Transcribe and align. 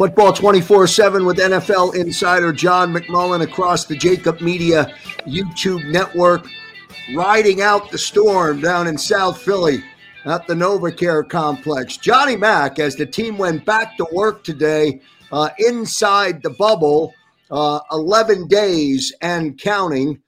Football 0.00 0.32
24 0.32 0.86
7 0.86 1.26
with 1.26 1.36
NFL 1.36 1.94
insider 1.94 2.54
John 2.54 2.90
McMullen 2.90 3.42
across 3.42 3.84
the 3.84 3.94
Jakib 3.94 4.40
Media 4.40 4.94
YouTube 5.26 5.84
network, 5.90 6.46
riding 7.14 7.60
out 7.60 7.90
the 7.90 7.98
storm 7.98 8.62
down 8.62 8.86
in 8.86 8.96
South 8.96 9.42
Philly 9.42 9.84
at 10.24 10.46
the 10.46 10.54
NovaCare 10.54 11.28
complex. 11.28 11.98
Johnny 11.98 12.34
Mack, 12.34 12.78
as 12.78 12.96
the 12.96 13.04
team 13.04 13.36
went 13.36 13.66
back 13.66 13.98
to 13.98 14.06
work 14.10 14.42
today 14.42 15.02
uh, 15.32 15.50
inside 15.58 16.42
the 16.42 16.48
bubble, 16.48 17.12
uh, 17.50 17.80
11 17.92 18.48
days 18.48 19.12
and 19.20 19.60
counting 19.60 20.18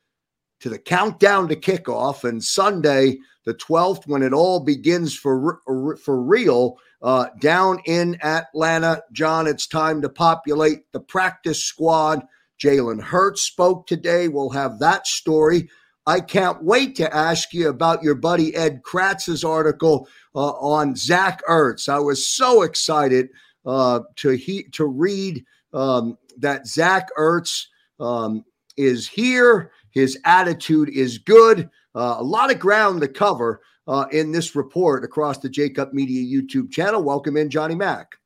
to 0.60 0.68
the 0.68 0.78
countdown 0.78 1.48
to 1.48 1.56
kickoff. 1.56 2.24
And 2.24 2.44
Sunday, 2.44 3.16
the 3.44 3.54
12th, 3.54 4.06
when 4.06 4.22
it 4.22 4.32
all 4.32 4.60
begins 4.60 5.16
for, 5.16 5.60
for 6.02 6.22
real 6.22 6.78
uh, 7.02 7.26
down 7.40 7.80
in 7.86 8.16
Atlanta. 8.22 9.02
John, 9.12 9.46
it's 9.46 9.66
time 9.66 10.00
to 10.02 10.08
populate 10.08 10.90
the 10.92 11.00
practice 11.00 11.64
squad. 11.64 12.22
Jalen 12.62 13.02
Hurts 13.02 13.42
spoke 13.42 13.86
today. 13.86 14.28
We'll 14.28 14.50
have 14.50 14.78
that 14.78 15.06
story. 15.06 15.68
I 16.06 16.20
can't 16.20 16.62
wait 16.62 16.96
to 16.96 17.14
ask 17.14 17.52
you 17.52 17.68
about 17.68 18.02
your 18.02 18.14
buddy 18.14 18.54
Ed 18.54 18.82
Kracz's 18.82 19.44
article 19.44 20.08
uh, 20.34 20.50
on 20.50 20.96
Zach 20.96 21.40
Ertz. 21.48 21.88
I 21.88 21.98
was 21.98 22.26
so 22.26 22.62
excited 22.62 23.28
uh, 23.64 24.00
to 24.16 24.30
he, 24.30 24.64
to 24.72 24.86
read 24.86 25.44
um, 25.72 26.18
that 26.38 26.66
Zach 26.66 27.08
Ertz 27.16 27.66
um, 28.00 28.44
is 28.76 29.08
here. 29.08 29.70
His 29.90 30.18
attitude 30.24 30.88
is 30.88 31.18
good. 31.18 31.70
Uh, 31.94 32.16
a 32.18 32.22
lot 32.22 32.50
of 32.50 32.58
ground 32.58 33.00
to 33.00 33.08
cover 33.08 33.60
uh, 33.86 34.06
in 34.12 34.32
this 34.32 34.54
report 34.56 35.04
across 35.04 35.38
the 35.38 35.48
Jakib 35.48 35.92
Media 35.92 36.22
YouTube 36.22 36.70
channel. 36.70 37.02
Welcome 37.02 37.36
in, 37.36 37.50
Johnny 37.50 37.74
Mack. 37.74 38.16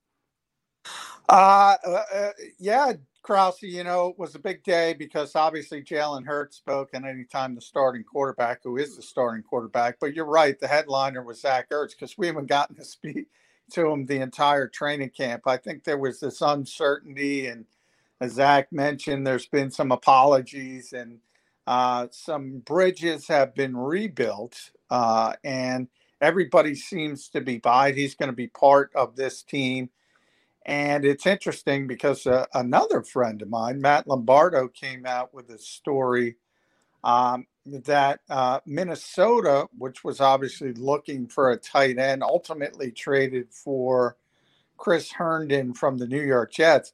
Uh, 1.28 1.74
uh, 1.84 2.02
uh 2.14 2.30
yeah, 2.58 2.92
Krause, 3.26 3.60
you 3.62 3.82
know, 3.82 4.10
it 4.10 4.18
was 4.18 4.36
a 4.36 4.38
big 4.38 4.62
day 4.62 4.94
because 4.94 5.34
obviously 5.34 5.82
Jalen 5.82 6.24
Hurts 6.24 6.58
spoke, 6.58 6.90
and 6.92 7.04
anytime 7.04 7.56
the 7.56 7.60
starting 7.60 8.04
quarterback, 8.04 8.60
who 8.62 8.76
is 8.76 8.94
the 8.94 9.02
starting 9.02 9.42
quarterback, 9.42 9.96
but 10.00 10.14
you're 10.14 10.26
right, 10.26 10.58
the 10.60 10.68
headliner 10.68 11.24
was 11.24 11.40
Zach 11.40 11.68
Ertz 11.70 11.90
because 11.90 12.16
we 12.16 12.28
haven't 12.28 12.46
gotten 12.46 12.76
to 12.76 12.84
speak 12.84 13.26
to 13.72 13.90
him 13.90 14.06
the 14.06 14.20
entire 14.20 14.68
training 14.68 15.10
camp. 15.10 15.42
I 15.46 15.56
think 15.56 15.82
there 15.82 15.98
was 15.98 16.20
this 16.20 16.40
uncertainty, 16.40 17.48
and 17.48 17.64
as 18.20 18.34
Zach 18.34 18.70
mentioned, 18.70 19.26
there's 19.26 19.48
been 19.48 19.72
some 19.72 19.90
apologies 19.90 20.92
and 20.92 21.18
uh, 21.66 22.08
some 22.10 22.58
bridges 22.58 23.28
have 23.28 23.54
been 23.54 23.76
rebuilt, 23.76 24.70
uh, 24.90 25.34
and 25.44 25.88
everybody 26.20 26.74
seems 26.74 27.28
to 27.30 27.40
be 27.40 27.58
by. 27.58 27.92
He's 27.92 28.14
going 28.14 28.30
to 28.30 28.36
be 28.36 28.48
part 28.48 28.90
of 28.94 29.16
this 29.16 29.42
team 29.42 29.90
and 30.66 31.04
it's 31.04 31.26
interesting 31.26 31.86
because 31.86 32.26
uh, 32.26 32.46
another 32.52 33.02
friend 33.02 33.40
of 33.40 33.48
mine, 33.48 33.80
Matt 33.80 34.08
Lombardo, 34.08 34.66
came 34.66 35.06
out 35.06 35.32
with 35.32 35.48
a 35.50 35.58
story 35.58 36.34
um, 37.04 37.46
that 37.64 38.18
uh, 38.28 38.58
Minnesota, 38.66 39.68
which 39.78 40.02
was 40.02 40.20
obviously 40.20 40.72
looking 40.72 41.28
for 41.28 41.52
a 41.52 41.56
tight 41.56 41.98
end, 41.98 42.24
ultimately 42.24 42.90
traded 42.90 43.54
for 43.54 44.16
Chris 44.76 45.12
Herndon 45.12 45.72
from 45.72 45.98
the 45.98 46.06
New 46.08 46.22
York 46.22 46.52
Jets. 46.52 46.92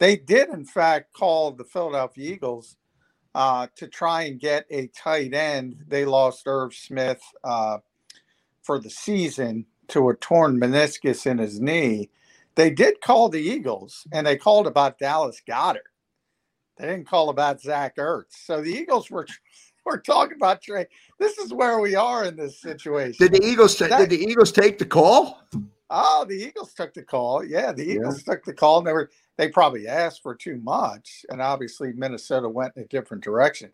They 0.00 0.16
did, 0.16 0.48
in 0.48 0.64
fact, 0.64 1.12
call 1.12 1.52
the 1.52 1.64
Philadelphia 1.64 2.32
Eagles 2.32 2.76
uh, 3.34 3.66
to 3.76 3.88
try 3.88 4.22
and 4.22 4.40
get 4.40 4.66
a 4.70 4.88
tight 4.88 5.34
end. 5.34 5.84
They 5.88 6.04
lost 6.04 6.42
Irv 6.46 6.74
Smith 6.74 7.22
uh, 7.44 7.78
for 8.62 8.78
the 8.78 8.90
season 8.90 9.66
to 9.88 10.08
a 10.08 10.16
torn 10.16 10.58
meniscus 10.60 11.26
in 11.26 11.38
his 11.38 11.60
knee 11.60 12.10
they 12.54 12.70
did 12.70 13.00
call 13.00 13.28
the 13.28 13.40
Eagles 13.40 14.06
and 14.12 14.26
they 14.26 14.36
called 14.36 14.66
about 14.66 14.98
Dallas 14.98 15.40
Goedert. 15.46 15.88
They 16.78 16.86
didn't 16.86 17.08
call 17.08 17.28
about 17.28 17.60
Zach 17.60 17.96
Ertz. 17.96 18.32
So 18.44 18.60
the 18.60 18.70
Eagles 18.70 19.10
were 19.10 19.26
were 19.84 19.98
talking 19.98 20.36
about 20.36 20.62
trade. 20.62 20.86
This 21.18 21.38
is 21.38 21.52
where 21.52 21.80
we 21.80 21.94
are 21.94 22.24
in 22.24 22.36
this 22.36 22.60
situation. 22.60 23.16
Did 23.18 23.40
the 23.40 23.46
Eagles 23.46 23.76
ta- 23.76 23.98
did 23.98 24.10
the 24.10 24.22
Eagles 24.22 24.52
take 24.52 24.78
the 24.78 24.86
call? 24.86 25.42
Oh, 25.90 26.24
the 26.26 26.36
Eagles 26.36 26.72
took 26.72 26.94
the 26.94 27.02
call. 27.02 27.44
Yeah, 27.44 27.72
the 27.72 27.84
Eagles 27.84 28.22
yeah. 28.26 28.34
took 28.34 28.44
the 28.44 28.54
call. 28.54 28.78
And 28.78 28.86
they 28.86 28.92
were 28.92 29.10
they 29.36 29.48
probably 29.48 29.88
asked 29.88 30.22
for 30.22 30.34
too 30.34 30.58
much, 30.58 31.24
and 31.30 31.40
obviously 31.40 31.92
Minnesota 31.92 32.48
went 32.48 32.76
in 32.76 32.82
a 32.82 32.86
different 32.86 33.24
direction. 33.24 33.70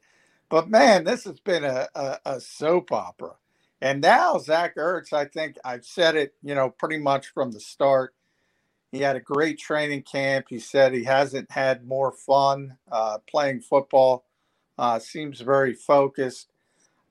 But 0.49 0.71
man, 0.71 1.05
this 1.05 1.25
has 1.25 1.41
been 1.41 1.65
a, 1.65 1.89
a, 1.95 2.19
a 2.25 2.41
soap 2.41 2.93
opera. 2.93 3.35
And 3.81 4.01
now 4.01 4.39
Zach 4.39 4.77
Ertz, 4.77 5.13
I 5.13 5.25
think 5.25 5.57
I've 5.65 5.85
said 5.85 6.17
it, 6.17 6.35
you 6.43 6.55
know, 6.55 6.71
pretty 6.71 6.99
much 6.99 7.29
from 7.29 7.53
the 7.53 7.61
start. 7.61 8.15
He 8.91 9.01
had 9.01 9.17
a 9.17 9.21
great 9.21 9.59
training 9.59 10.03
camp. 10.03 10.47
He 10.49 10.59
said 10.59 10.93
he 10.93 11.05
hasn't 11.05 11.51
had 11.51 11.87
more 11.87 12.11
fun 12.11 12.79
uh, 12.91 13.19
playing 13.29 13.61
football. 13.61 14.25
Uh, 14.79 14.99
seems 14.99 15.41
very 15.41 15.75
focused. 15.75 16.51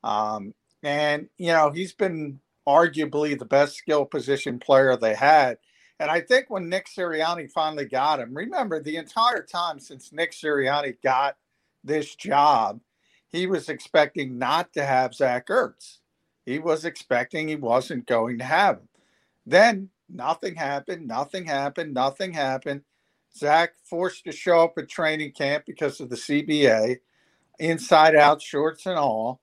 Um, 0.03 0.53
and, 0.83 1.29
you 1.37 1.51
know, 1.51 1.69
he's 1.69 1.93
been 1.93 2.39
arguably 2.67 3.37
the 3.37 3.45
best 3.45 3.75
skill 3.75 4.05
position 4.05 4.59
player 4.59 4.97
they 4.97 5.13
had. 5.15 5.57
And 5.99 6.11
I 6.11 6.21
think 6.21 6.49
when 6.49 6.69
Nick 6.69 6.87
Sirianni 6.87 7.51
finally 7.51 7.85
got 7.85 8.19
him, 8.19 8.35
remember 8.35 8.81
the 8.81 8.97
entire 8.97 9.41
time 9.41 9.79
since 9.79 10.11
Nick 10.11 10.31
Sirianni 10.31 10.97
got 11.03 11.37
this 11.83 12.15
job, 12.15 12.81
he 13.27 13.47
was 13.47 13.69
expecting 13.69 14.37
not 14.37 14.73
to 14.73 14.85
have 14.85 15.15
Zach 15.15 15.47
Ertz. 15.47 15.97
He 16.45 16.59
was 16.59 16.85
expecting 16.85 17.47
he 17.47 17.55
wasn't 17.55 18.05
going 18.05 18.37
to 18.37 18.43
have 18.43 18.77
him. 18.77 18.89
Then 19.45 19.89
Nothing 20.09 20.55
happened. 20.55 21.07
Nothing 21.07 21.45
happened. 21.45 21.93
Nothing 21.93 22.33
happened. 22.33 22.83
Zach 23.35 23.73
forced 23.83 24.23
to 24.25 24.31
show 24.31 24.61
up 24.63 24.77
at 24.77 24.89
training 24.89 25.33
camp 25.33 25.65
because 25.65 25.99
of 25.99 26.09
the 26.09 26.15
CBA, 26.15 26.97
inside 27.59 28.15
out 28.15 28.41
shorts 28.41 28.85
and 28.85 28.97
all. 28.97 29.41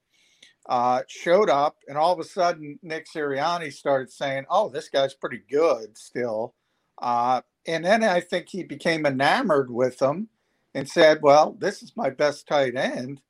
Uh, 0.67 1.03
showed 1.09 1.51
up, 1.51 1.77
and 1.89 1.99
all 1.99 2.13
of 2.13 2.21
a 2.21 2.25
sudden, 2.25 2.79
Nick 2.83 3.07
Sirianni 3.09 3.73
started 3.73 4.11
saying, 4.13 4.47
"Oh, 4.51 4.69
this 4.71 4.89
guy's 4.89 5.15
pretty 5.15 5.43
good 5.51 5.99
still." 5.99 6.55
Uh, 7.03 7.43
and 7.67 7.85
then 7.85 8.05
I 8.05 8.21
think 8.21 8.49
he 8.49 8.63
became 8.65 9.07
enamored 9.07 9.71
with 9.71 10.01
him 10.01 10.29
and 10.75 10.89
said, 10.89 11.23
"Well, 11.23 11.57
this 11.59 11.83
is 11.83 11.97
my 11.97 12.11
best 12.11 12.49
tight 12.49 12.77
end. 12.77 13.21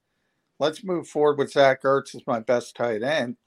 Let's 0.60 0.84
move 0.84 1.08
forward 1.08 1.38
with 1.38 1.52
Zach 1.52 1.82
Ertz 1.82 2.14
as 2.14 2.26
my 2.26 2.40
best 2.40 2.76
tight 2.76 3.02
end." 3.02 3.38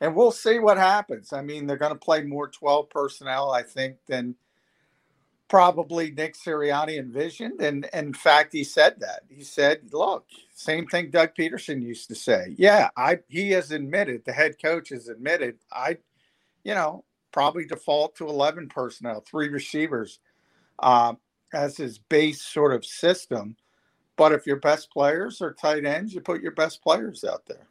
and 0.00 0.14
we'll 0.16 0.32
see 0.32 0.58
what 0.58 0.78
happens. 0.78 1.32
I 1.32 1.42
mean, 1.42 1.66
they're 1.66 1.76
going 1.76 1.92
to 1.92 1.98
play 1.98 2.22
more 2.22 2.48
12 2.48 2.90
personnel, 2.90 3.52
I 3.52 3.62
think, 3.62 3.96
than 4.08 4.34
probably 5.50 6.12
Nick 6.12 6.36
Sirianni 6.36 6.96
envisioned. 6.96 7.60
And, 7.60 7.86
in 7.92 8.14
fact, 8.14 8.52
he 8.52 8.62
said 8.62 9.00
that. 9.00 9.24
He 9.28 9.42
said, 9.42 9.80
look, 9.92 10.24
same 10.54 10.86
thing 10.86 11.10
Doug 11.10 11.34
Pederson 11.36 11.82
used 11.82 12.08
to 12.08 12.14
say. 12.14 12.54
Yeah, 12.56 12.88
I 12.96 13.18
he 13.28 13.50
has 13.50 13.72
admitted, 13.72 14.24
the 14.24 14.32
head 14.32 14.54
coach 14.62 14.90
has 14.90 15.08
admitted, 15.08 15.58
I, 15.72 15.98
you 16.62 16.74
know, 16.74 17.04
probably 17.32 17.66
default 17.66 18.14
to 18.16 18.28
11 18.28 18.68
personnel, 18.68 19.22
three 19.22 19.48
receivers 19.48 20.20
uh, 20.78 21.14
as 21.52 21.76
his 21.76 21.98
base 21.98 22.40
sort 22.40 22.72
of 22.72 22.86
system. 22.86 23.56
But 24.16 24.32
if 24.32 24.46
your 24.46 24.56
best 24.56 24.92
players 24.92 25.42
are 25.42 25.52
tight 25.52 25.84
ends, 25.84 26.14
you 26.14 26.20
put 26.20 26.42
your 26.42 26.52
best 26.52 26.80
players 26.80 27.24
out 27.24 27.44
there. 27.46 27.66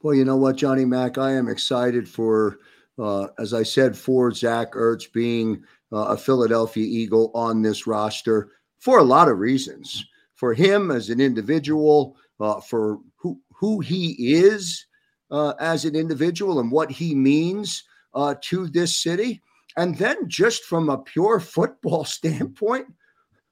Well, 0.00 0.14
you 0.14 0.24
know 0.24 0.36
what, 0.36 0.56
Johnny 0.56 0.86
Mack, 0.86 1.18
I 1.18 1.32
am 1.32 1.48
excited 1.48 2.08
for, 2.08 2.60
uh, 2.98 3.28
as 3.38 3.52
I 3.52 3.64
said, 3.64 3.96
for 3.98 4.32
Zach 4.32 4.72
Ertz 4.72 5.12
being 5.12 5.62
uh, 5.92 6.06
a 6.08 6.16
Philadelphia 6.16 6.84
Eagle 6.84 7.30
on 7.34 7.62
this 7.62 7.86
roster 7.86 8.50
for 8.78 8.98
a 8.98 9.04
lot 9.04 9.28
of 9.28 9.38
reasons. 9.38 10.04
For 10.34 10.54
him 10.54 10.90
as 10.90 11.10
an 11.10 11.20
individual, 11.20 12.16
uh, 12.40 12.60
for 12.60 12.98
who 13.16 13.40
who 13.52 13.80
he 13.80 14.16
is 14.34 14.86
uh, 15.30 15.54
as 15.60 15.84
an 15.84 15.94
individual 15.94 16.58
and 16.58 16.72
what 16.72 16.90
he 16.90 17.14
means 17.14 17.84
uh, 18.14 18.34
to 18.42 18.66
this 18.66 18.98
city, 19.00 19.40
and 19.76 19.96
then 19.96 20.28
just 20.28 20.64
from 20.64 20.88
a 20.88 20.98
pure 20.98 21.38
football 21.38 22.04
standpoint, 22.18 22.86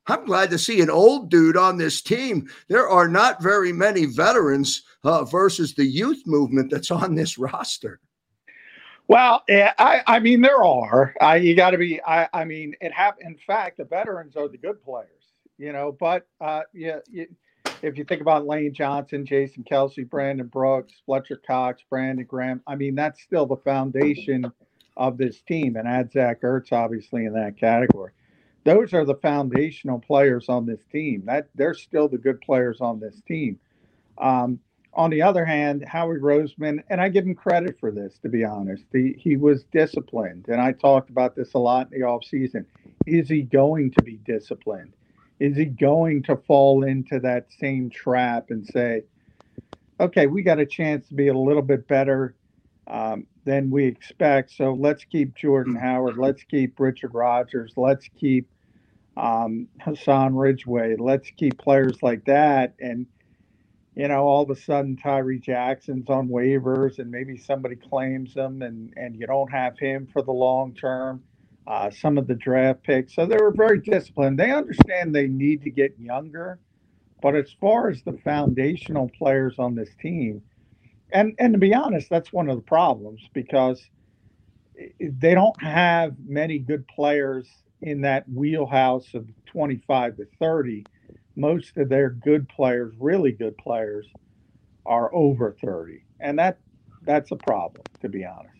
I'm 0.06 0.24
glad 0.24 0.50
to 0.50 0.58
see 0.58 0.80
an 0.80 0.90
old 0.90 1.30
dude 1.30 1.56
on 1.56 1.78
this 1.78 2.02
team. 2.02 2.48
There 2.68 2.88
are 2.88 3.06
not 3.06 3.42
very 3.42 3.72
many 3.72 4.06
veterans 4.06 4.82
uh, 5.04 5.24
versus 5.24 5.74
the 5.74 5.84
youth 5.84 6.22
movement 6.26 6.70
that's 6.70 6.90
on 6.90 7.14
this 7.14 7.38
roster. 7.38 8.00
Well, 9.10 9.42
I, 9.48 10.02
I 10.06 10.20
mean, 10.20 10.40
there 10.40 10.62
are. 10.62 11.12
I, 11.20 11.34
you 11.34 11.56
got 11.56 11.70
to 11.70 11.78
be. 11.78 12.00
I, 12.00 12.28
I 12.32 12.44
mean, 12.44 12.76
it 12.80 12.92
happened. 12.92 13.26
In 13.26 13.36
fact, 13.44 13.78
the 13.78 13.84
veterans 13.84 14.36
are 14.36 14.46
the 14.46 14.56
good 14.56 14.80
players, 14.84 15.32
you 15.58 15.72
know. 15.72 15.90
But 15.90 16.28
uh, 16.40 16.60
yeah, 16.72 17.00
you, 17.10 17.26
if 17.82 17.98
you 17.98 18.04
think 18.04 18.20
about 18.20 18.46
Lane 18.46 18.72
Johnson, 18.72 19.26
Jason 19.26 19.64
Kelce, 19.64 20.08
Brandon 20.08 20.46
Brooks, 20.46 20.92
Fletcher 21.04 21.42
Cox, 21.44 21.82
Brandon 21.90 22.24
Graham, 22.24 22.62
I 22.68 22.76
mean, 22.76 22.94
that's 22.94 23.20
still 23.20 23.46
the 23.46 23.56
foundation 23.56 24.46
of 24.96 25.18
this 25.18 25.40
team, 25.40 25.74
and 25.74 25.88
add 25.88 26.12
Zach 26.12 26.42
Ertz 26.42 26.72
obviously 26.72 27.24
in 27.24 27.32
that 27.32 27.58
category 27.58 28.12
those 28.62 28.92
are 28.92 29.06
the 29.06 29.14
foundational 29.16 29.98
players 29.98 30.48
on 30.48 30.66
this 30.66 30.82
team. 30.92 31.22
That 31.24 31.48
they're 31.56 31.74
still 31.74 32.08
the 32.08 32.18
good 32.18 32.40
players 32.42 32.80
on 32.80 33.00
this 33.00 33.20
team. 33.26 33.58
Um, 34.18 34.60
on 35.00 35.08
the 35.08 35.22
other 35.22 35.46
hand, 35.46 35.82
Howie 35.88 36.18
Roseman, 36.18 36.82
and 36.90 37.00
I 37.00 37.08
give 37.08 37.24
him 37.24 37.34
credit 37.34 37.80
for 37.80 37.90
this, 37.90 38.18
to 38.18 38.28
be 38.28 38.44
honest. 38.44 38.84
He, 38.92 39.14
he 39.18 39.34
was 39.34 39.64
disciplined, 39.72 40.44
and 40.48 40.60
I 40.60 40.72
talked 40.72 41.08
about 41.08 41.34
this 41.34 41.54
a 41.54 41.58
lot 41.58 41.90
in 41.90 41.98
the 41.98 42.06
offseason. 42.06 42.66
Is 43.06 43.26
he 43.26 43.40
going 43.40 43.92
to 43.92 44.04
be 44.04 44.18
disciplined? 44.26 44.92
Is 45.38 45.56
he 45.56 45.64
going 45.64 46.22
to 46.24 46.36
fall 46.36 46.84
into 46.84 47.18
that 47.20 47.46
same 47.58 47.88
trap 47.88 48.50
and 48.50 48.66
say, 48.66 49.04
okay, 49.98 50.26
we 50.26 50.42
got 50.42 50.58
a 50.58 50.66
chance 50.66 51.08
to 51.08 51.14
be 51.14 51.28
a 51.28 51.34
little 51.34 51.62
bit 51.62 51.88
better 51.88 52.34
um, 52.86 53.26
than 53.46 53.70
we 53.70 53.86
expect. 53.86 54.50
So 54.50 54.74
let's 54.74 55.04
keep 55.04 55.34
Jordan 55.34 55.76
Howard. 55.76 56.18
Let's 56.18 56.42
keep 56.42 56.78
Richard 56.78 57.14
Rodgers. 57.14 57.72
Let's 57.74 58.06
keep 58.18 58.50
um, 59.16 59.66
Hassan 59.80 60.36
Ridgeway. 60.36 60.96
Let's 60.96 61.30
keep 61.30 61.56
players 61.56 62.02
like 62.02 62.26
that. 62.26 62.74
And, 62.80 63.06
you 63.96 64.08
know, 64.08 64.24
all 64.24 64.42
of 64.42 64.50
a 64.50 64.56
sudden 64.56 64.96
Tyree 64.96 65.40
Jackson's 65.40 66.08
on 66.08 66.28
waivers 66.28 66.98
and 66.98 67.10
maybe 67.10 67.36
somebody 67.36 67.76
claims 67.76 68.34
him 68.34 68.62
and, 68.62 68.92
and 68.96 69.16
you 69.16 69.26
don't 69.26 69.50
have 69.50 69.78
him 69.78 70.08
for 70.12 70.22
the 70.22 70.32
long 70.32 70.74
term. 70.74 71.22
Uh, 71.66 71.90
some 71.90 72.18
of 72.18 72.26
the 72.26 72.34
draft 72.34 72.82
picks. 72.82 73.14
So 73.14 73.26
they 73.26 73.36
were 73.36 73.52
very 73.52 73.80
disciplined. 73.80 74.38
They 74.38 74.50
understand 74.50 75.14
they 75.14 75.28
need 75.28 75.62
to 75.62 75.70
get 75.70 75.94
younger. 76.00 76.58
But 77.22 77.36
as 77.36 77.52
far 77.60 77.90
as 77.90 78.02
the 78.02 78.18
foundational 78.24 79.10
players 79.18 79.56
on 79.58 79.74
this 79.74 79.90
team, 80.00 80.42
and 81.12 81.34
and 81.38 81.52
to 81.54 81.58
be 81.58 81.74
honest, 81.74 82.08
that's 82.10 82.32
one 82.32 82.48
of 82.48 82.56
the 82.56 82.62
problems 82.62 83.22
because 83.34 83.82
they 85.00 85.34
don't 85.34 85.62
have 85.62 86.14
many 86.26 86.58
good 86.58 86.86
players 86.88 87.48
in 87.82 88.02
that 88.02 88.28
wheelhouse 88.28 89.14
of 89.14 89.26
25 89.46 90.16
to 90.18 90.26
30. 90.40 90.84
Most 91.36 91.76
of 91.76 91.88
their 91.88 92.10
good 92.10 92.48
players, 92.48 92.94
really 92.98 93.32
good 93.32 93.56
players, 93.56 94.06
are 94.86 95.14
over 95.14 95.56
30, 95.60 96.02
and 96.20 96.38
that 96.38 96.58
that's 97.02 97.30
a 97.30 97.36
problem, 97.36 97.84
to 98.00 98.08
be 98.08 98.24
honest. 98.24 98.56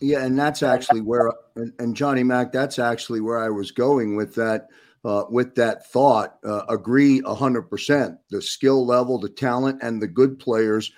Yeah, 0.00 0.24
and 0.24 0.38
that's 0.38 0.62
actually 0.62 1.00
where, 1.00 1.32
and, 1.56 1.72
and 1.78 1.96
Johnny 1.96 2.22
Mack, 2.22 2.52
that's 2.52 2.78
actually 2.78 3.20
where 3.20 3.38
I 3.38 3.48
was 3.48 3.70
going 3.70 4.16
with 4.16 4.34
that. 4.36 4.68
Uh, 5.04 5.24
with 5.30 5.54
that 5.54 5.86
thought, 5.86 6.38
uh, 6.44 6.64
agree 6.68 7.22
100%. 7.22 8.18
The 8.30 8.42
skill 8.42 8.84
level, 8.84 9.16
the 9.16 9.28
talent, 9.28 9.78
and 9.80 10.02
the 10.02 10.08
good 10.08 10.40
players 10.40 10.90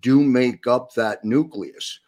do 0.00 0.22
make 0.22 0.66
up 0.66 0.92
that 0.92 1.24
nucleus. 1.24 1.98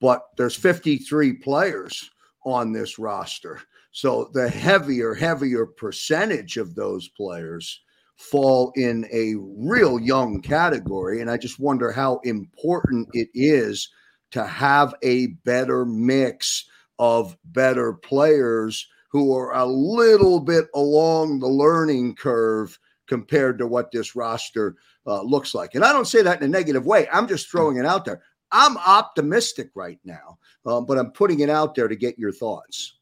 But 0.00 0.22
there's 0.36 0.54
53 0.54 1.34
players 1.34 2.08
on 2.44 2.72
this 2.72 3.00
roster. 3.00 3.60
So 3.90 4.30
the 4.32 4.48
heavier, 4.48 5.12
heavier 5.12 5.66
percentage 5.66 6.56
of 6.56 6.76
those 6.76 7.08
players 7.08 7.80
fall 8.22 8.72
in 8.76 9.06
a 9.12 9.34
real 9.38 9.98
young 9.98 10.40
category. 10.40 11.20
And 11.20 11.30
I 11.30 11.36
just 11.36 11.58
wonder 11.58 11.90
how 11.90 12.20
important 12.24 13.08
it 13.12 13.28
is 13.34 13.88
to 14.30 14.46
have 14.46 14.94
a 15.02 15.28
better 15.44 15.84
mix 15.84 16.64
of 16.98 17.36
better 17.44 17.94
players 17.94 18.86
who 19.10 19.36
are 19.36 19.54
a 19.54 19.66
little 19.66 20.40
bit 20.40 20.66
along 20.74 21.40
the 21.40 21.48
learning 21.48 22.14
curve 22.14 22.78
compared 23.06 23.58
to 23.58 23.66
what 23.66 23.90
this 23.90 24.16
roster 24.16 24.76
uh, 25.06 25.22
looks 25.22 25.54
like. 25.54 25.74
And 25.74 25.84
I 25.84 25.92
don't 25.92 26.06
say 26.06 26.22
that 26.22 26.40
in 26.40 26.44
a 26.44 26.48
negative 26.48 26.86
way. 26.86 27.08
I'm 27.12 27.28
just 27.28 27.50
throwing 27.50 27.76
it 27.76 27.84
out 27.84 28.04
there. 28.04 28.22
I'm 28.52 28.76
optimistic 28.78 29.70
right 29.74 29.98
now, 30.04 30.38
um, 30.64 30.86
but 30.86 30.98
I'm 30.98 31.10
putting 31.10 31.40
it 31.40 31.50
out 31.50 31.74
there 31.74 31.88
to 31.88 31.96
get 31.96 32.18
your 32.18 32.32
thoughts. 32.32 32.98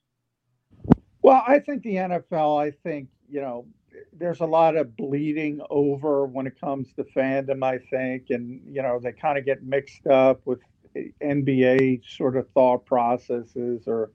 Well, 1.23 1.43
I 1.47 1.59
think 1.59 1.83
the 1.83 1.97
NFL, 1.97 2.61
I 2.61 2.71
think, 2.71 3.09
you 3.29 3.41
know, 3.41 3.67
there's 4.13 4.41
a 4.41 4.47
lot 4.47 4.77
of 4.77 4.97
bleeding 4.97 5.61
over 5.71 6.27
when 6.27 6.47
it 6.47 6.61
comes 6.61 6.93
to 6.95 7.05
fandom, 7.05 7.63
I 7.63 7.79
think. 7.79 8.31
And, 8.31 8.61
you 8.67 8.83
know, 8.83 8.99
they 9.03 9.13
kind 9.13 9.39
of 9.39 9.45
get 9.45 9.63
mixed 9.63 10.07
up 10.07 10.41
with 10.45 10.61
NBA 11.23 12.03
sort 12.05 12.37
of 12.37 12.49
thought 12.51 12.87
processes 12.87 13.85
or 13.87 14.11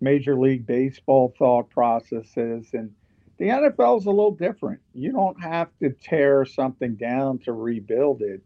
Major 0.00 0.38
League 0.38 0.66
Baseball 0.66 1.34
thought 1.38 1.70
processes. 1.70 2.68
And, 2.72 2.92
the 3.38 3.46
NFL 3.46 4.00
is 4.00 4.06
a 4.06 4.10
little 4.10 4.34
different. 4.34 4.80
You 4.94 5.12
don't 5.12 5.40
have 5.40 5.68
to 5.80 5.90
tear 5.90 6.44
something 6.44 6.96
down 6.96 7.38
to 7.40 7.52
rebuild 7.52 8.20
it. 8.20 8.42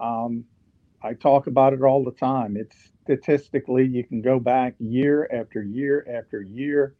Um, 0.00 0.44
I 1.02 1.14
talk 1.14 1.48
about 1.48 1.72
it 1.72 1.82
all 1.82 2.04
the 2.04 2.12
time. 2.12 2.56
It's 2.56 2.76
statistically, 3.02 3.86
you 3.86 4.04
can 4.04 4.22
go 4.22 4.38
back 4.38 4.74
year 4.78 5.28
after 5.32 5.62
year 5.62 6.06
after 6.08 6.42
year. 6.42 6.94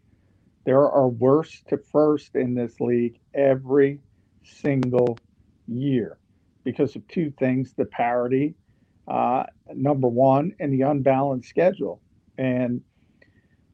There 0.64 0.88
are 0.88 1.08
worst 1.08 1.68
to 1.68 1.78
first 1.78 2.34
in 2.34 2.54
this 2.54 2.80
league 2.80 3.18
every 3.34 4.00
single 4.44 5.18
year 5.66 6.18
because 6.64 6.96
of 6.96 7.06
two 7.08 7.32
things 7.38 7.72
the 7.74 7.86
parity, 7.86 8.54
uh, 9.08 9.44
number 9.74 10.08
one, 10.08 10.54
and 10.60 10.72
the 10.72 10.82
unbalanced 10.82 11.48
schedule. 11.48 12.00
And 12.38 12.82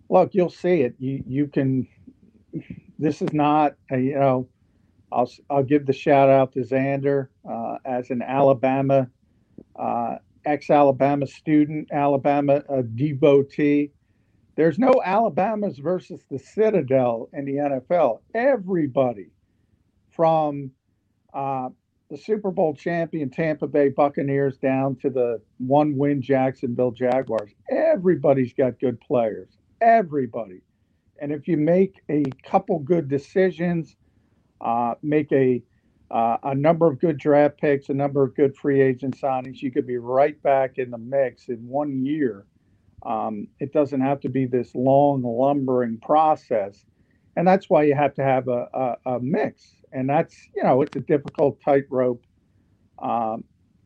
look, 0.08 0.34
you'll 0.34 0.50
see 0.50 0.82
it. 0.82 0.94
You, 0.98 1.22
you 1.26 1.46
can 1.48 1.88
this 2.98 3.20
is 3.22 3.32
not 3.32 3.74
a, 3.90 3.98
you 3.98 4.18
know 4.18 4.48
I'll 5.12 5.30
I'll 5.50 5.62
give 5.62 5.86
the 5.86 5.92
shout 5.92 6.28
out 6.28 6.52
to 6.52 6.60
Xander 6.60 7.28
uh, 7.48 7.76
as 7.84 8.10
an 8.10 8.22
Alabama 8.22 9.08
uh, 9.78 10.16
ex 10.44 10.70
Alabama 10.70 11.26
student, 11.26 11.88
Alabama 11.92 12.62
uh, 12.68 12.82
devotee. 12.94 13.92
There's 14.56 14.78
no 14.78 15.02
Alabamas 15.04 15.78
versus 15.78 16.24
the 16.30 16.38
Citadel 16.38 17.28
in 17.34 17.44
the 17.44 17.56
NFL. 17.56 18.20
Everybody 18.34 19.28
from 20.10 20.70
uh, 21.34 21.68
the 22.10 22.16
Super 22.16 22.50
Bowl 22.50 22.74
champion 22.74 23.28
Tampa 23.28 23.66
Bay 23.66 23.90
Buccaneers 23.90 24.56
down 24.56 24.96
to 24.96 25.10
the 25.10 25.42
one 25.58 25.96
win 25.96 26.22
Jacksonville 26.22 26.90
Jaguars, 26.90 27.52
everybody's 27.70 28.54
got 28.54 28.80
good 28.80 28.98
players. 29.00 29.48
Everybody. 29.82 30.62
And 31.20 31.32
if 31.32 31.46
you 31.46 31.58
make 31.58 32.00
a 32.08 32.24
couple 32.42 32.78
good 32.78 33.08
decisions, 33.08 33.96
uh, 34.60 34.94
make 35.02 35.30
a 35.32 35.62
uh, 36.08 36.36
a 36.44 36.54
number 36.54 36.86
of 36.86 37.00
good 37.00 37.18
draft 37.18 37.58
picks, 37.58 37.88
a 37.88 37.94
number 37.94 38.22
of 38.22 38.36
good 38.36 38.56
free 38.56 38.80
agent 38.80 39.18
signings, 39.20 39.60
you 39.60 39.72
could 39.72 39.88
be 39.88 39.96
right 39.98 40.40
back 40.40 40.78
in 40.78 40.88
the 40.92 40.98
mix 40.98 41.48
in 41.48 41.56
one 41.66 42.04
year. 42.06 42.46
Um, 43.04 43.48
it 43.60 43.72
doesn't 43.72 44.00
have 44.00 44.20
to 44.20 44.28
be 44.28 44.46
this 44.46 44.74
long, 44.74 45.22
lumbering 45.22 45.98
process, 45.98 46.84
and 47.36 47.46
that's 47.46 47.68
why 47.68 47.84
you 47.84 47.94
have 47.94 48.14
to 48.14 48.24
have 48.24 48.48
a, 48.48 48.68
a, 48.74 48.96
a 49.14 49.20
mix. 49.20 49.74
And 49.92 50.08
that's 50.08 50.34
you 50.54 50.62
know 50.62 50.82
it's 50.82 50.96
a 50.96 51.00
difficult 51.00 51.60
tightrope 51.64 52.24
um, 52.98 53.44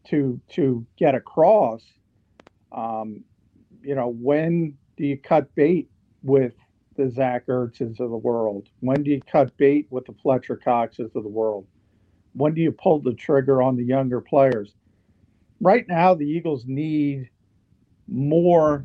to 0.09 0.41
to 0.53 0.87
get 0.97 1.15
across. 1.15 1.85
Um, 2.73 3.25
you 3.83 3.95
know, 3.95 4.09
when 4.09 4.75
do 4.97 5.05
you 5.05 5.17
cut 5.19 5.55
bait 5.55 5.91
with 6.23 6.55
the 6.97 7.11
Zach 7.11 7.47
Ertzes 7.47 8.01
of 8.01 8.11
the 8.11 8.17
world? 8.17 8.69
When 8.81 9.03
do 9.03 9.11
you 9.11 9.21
cut 9.21 9.57
bait 9.57 9.87
with 9.91 10.07
the 10.07 10.15
Fletcher 10.23 10.57
Coxes 10.57 11.11
of 11.15 11.23
the 11.23 11.29
world? 11.29 11.67
When 12.33 12.55
do 12.55 12.61
you 12.61 12.73
pull 12.73 13.01
the 13.01 13.15
trigger 13.15 13.63
on 13.63 13.77
the 13.77 13.85
younger 13.85 14.21
players? 14.21 14.75
Right 15.61 15.87
now, 15.89 16.15
the 16.15 16.27
Eagles 16.27 16.65
need 16.67 17.31
more 18.07 18.85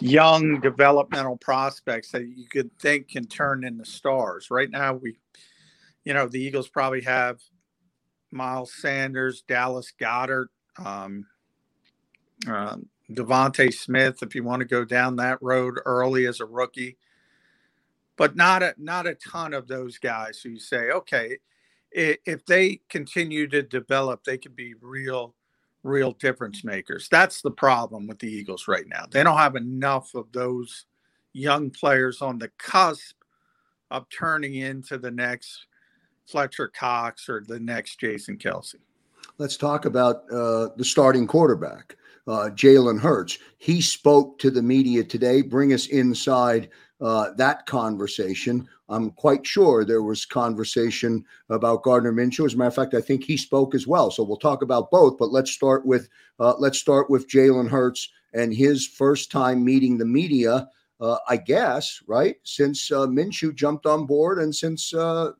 young 0.00 0.60
developmental 0.60 1.36
prospects 1.36 2.10
that 2.10 2.26
you 2.26 2.46
could 2.46 2.70
think 2.78 3.08
can 3.08 3.26
turn 3.26 3.64
into 3.64 3.84
stars. 3.84 4.50
Right 4.50 4.70
now, 4.70 4.94
we, 4.94 5.16
you 6.04 6.14
know, 6.14 6.26
the 6.26 6.40
Eagles 6.40 6.68
probably 6.68 7.02
have 7.02 7.40
Miles 8.30 8.72
Sanders, 8.74 9.42
Dallas 9.46 9.92
Goedert, 9.98 10.48
um, 10.84 11.26
uh, 12.48 12.76
DeVonta 13.10 13.72
Smith, 13.72 14.22
if 14.22 14.34
you 14.34 14.42
want 14.42 14.60
to 14.60 14.66
go 14.66 14.84
down 14.84 15.16
that 15.16 15.38
road 15.40 15.78
early 15.84 16.26
as 16.26 16.40
a 16.40 16.46
rookie, 16.46 16.96
but 18.16 18.34
not 18.36 18.62
a 18.62 18.74
not 18.78 19.06
a 19.06 19.14
ton 19.14 19.54
of 19.54 19.68
those 19.68 19.98
guys 19.98 20.40
who 20.40 20.50
you 20.50 20.58
say, 20.58 20.90
okay, 20.90 21.38
if 21.94 22.44
they 22.46 22.80
continue 22.88 23.46
to 23.48 23.62
develop, 23.62 24.24
they 24.24 24.38
could 24.38 24.56
be 24.56 24.74
real, 24.80 25.34
real 25.84 26.12
difference 26.12 26.64
makers. 26.64 27.06
That's 27.10 27.42
the 27.42 27.50
problem 27.50 28.08
with 28.08 28.18
the 28.18 28.26
Eagles 28.26 28.66
right 28.66 28.88
now. 28.88 29.04
They 29.08 29.22
don't 29.22 29.36
have 29.36 29.54
enough 29.54 30.14
of 30.14 30.32
those 30.32 30.86
young 31.32 31.70
players 31.70 32.22
on 32.22 32.38
the 32.38 32.50
cusp 32.58 33.14
of 33.90 34.08
turning 34.08 34.56
into 34.56 34.98
the 34.98 35.10
next 35.10 35.66
Fletcher 36.26 36.68
Cox 36.68 37.28
or 37.28 37.44
the 37.46 37.60
next 37.60 38.00
Jason 38.00 38.38
Kelce. 38.38 38.76
Let's 39.38 39.56
talk 39.56 39.84
about 39.84 40.24
uh, 40.32 40.68
the 40.76 40.84
starting 40.84 41.26
quarterback, 41.26 41.96
uh, 42.26 42.50
Jalen 42.54 43.00
Hurts. 43.00 43.38
He 43.58 43.80
spoke 43.80 44.38
to 44.38 44.50
the 44.50 44.62
media 44.62 45.04
today. 45.04 45.42
Bring 45.42 45.72
us 45.72 45.86
inside 45.86 46.70
uh, 47.00 47.32
that 47.36 47.66
conversation. 47.66 48.66
I'm 48.88 49.10
quite 49.12 49.46
sure 49.46 49.84
there 49.84 50.02
was 50.02 50.26
conversation 50.26 51.24
about 51.48 51.82
Gardner 51.82 52.12
Minshew. 52.12 52.46
As 52.46 52.54
a 52.54 52.56
matter 52.56 52.68
of 52.68 52.74
fact, 52.74 52.94
I 52.94 53.00
think 53.00 53.24
he 53.24 53.36
spoke 53.36 53.74
as 53.74 53.86
well. 53.86 54.10
So 54.10 54.22
we'll 54.22 54.36
talk 54.36 54.62
about 54.62 54.90
both. 54.90 55.16
But 55.18 55.32
let's 55.32 55.50
start 55.50 55.86
with 55.86 56.08
uh, 56.38 56.54
let's 56.58 56.78
start 56.78 57.08
with 57.08 57.28
Jalen 57.28 57.68
Hurts 57.68 58.10
and 58.34 58.52
his 58.52 58.86
first 58.86 59.30
time 59.30 59.64
meeting 59.64 59.98
the 59.98 60.04
media. 60.04 60.68
Uh, 61.00 61.18
I 61.28 61.36
guess 61.36 62.00
right 62.06 62.36
since 62.44 62.90
uh, 62.92 63.06
Minshew 63.06 63.54
jumped 63.54 63.84
on 63.84 64.06
board 64.06 64.38
and 64.38 64.54
since 64.54 64.94
uh, 64.94 65.32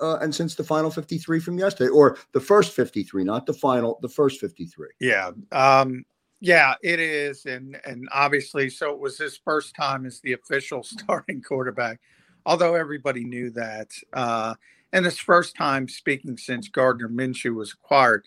uh, 0.00 0.16
and 0.16 0.34
since 0.34 0.54
the 0.54 0.64
final 0.64 0.90
53 0.90 1.40
from 1.40 1.58
yesterday, 1.58 1.90
or 1.90 2.18
the 2.32 2.40
first 2.40 2.72
53, 2.72 3.24
not 3.24 3.46
the 3.46 3.52
final, 3.52 3.98
the 4.02 4.08
first 4.08 4.40
53. 4.40 4.88
Yeah. 5.00 5.30
Um, 5.52 6.04
yeah, 6.40 6.74
it 6.82 6.98
is. 6.98 7.46
And 7.46 7.80
and 7.84 8.08
obviously, 8.12 8.68
so 8.68 8.90
it 8.90 8.98
was 8.98 9.16
his 9.16 9.36
first 9.36 9.74
time 9.76 10.04
as 10.04 10.20
the 10.20 10.32
official 10.32 10.82
starting 10.82 11.40
quarterback, 11.40 12.00
although 12.44 12.74
everybody 12.74 13.24
knew 13.24 13.50
that. 13.50 13.90
Uh, 14.12 14.54
and 14.92 15.04
his 15.04 15.18
first 15.18 15.56
time 15.56 15.88
speaking 15.88 16.36
since 16.36 16.68
Gardner 16.68 17.08
Minshew 17.08 17.54
was 17.54 17.72
acquired. 17.72 18.26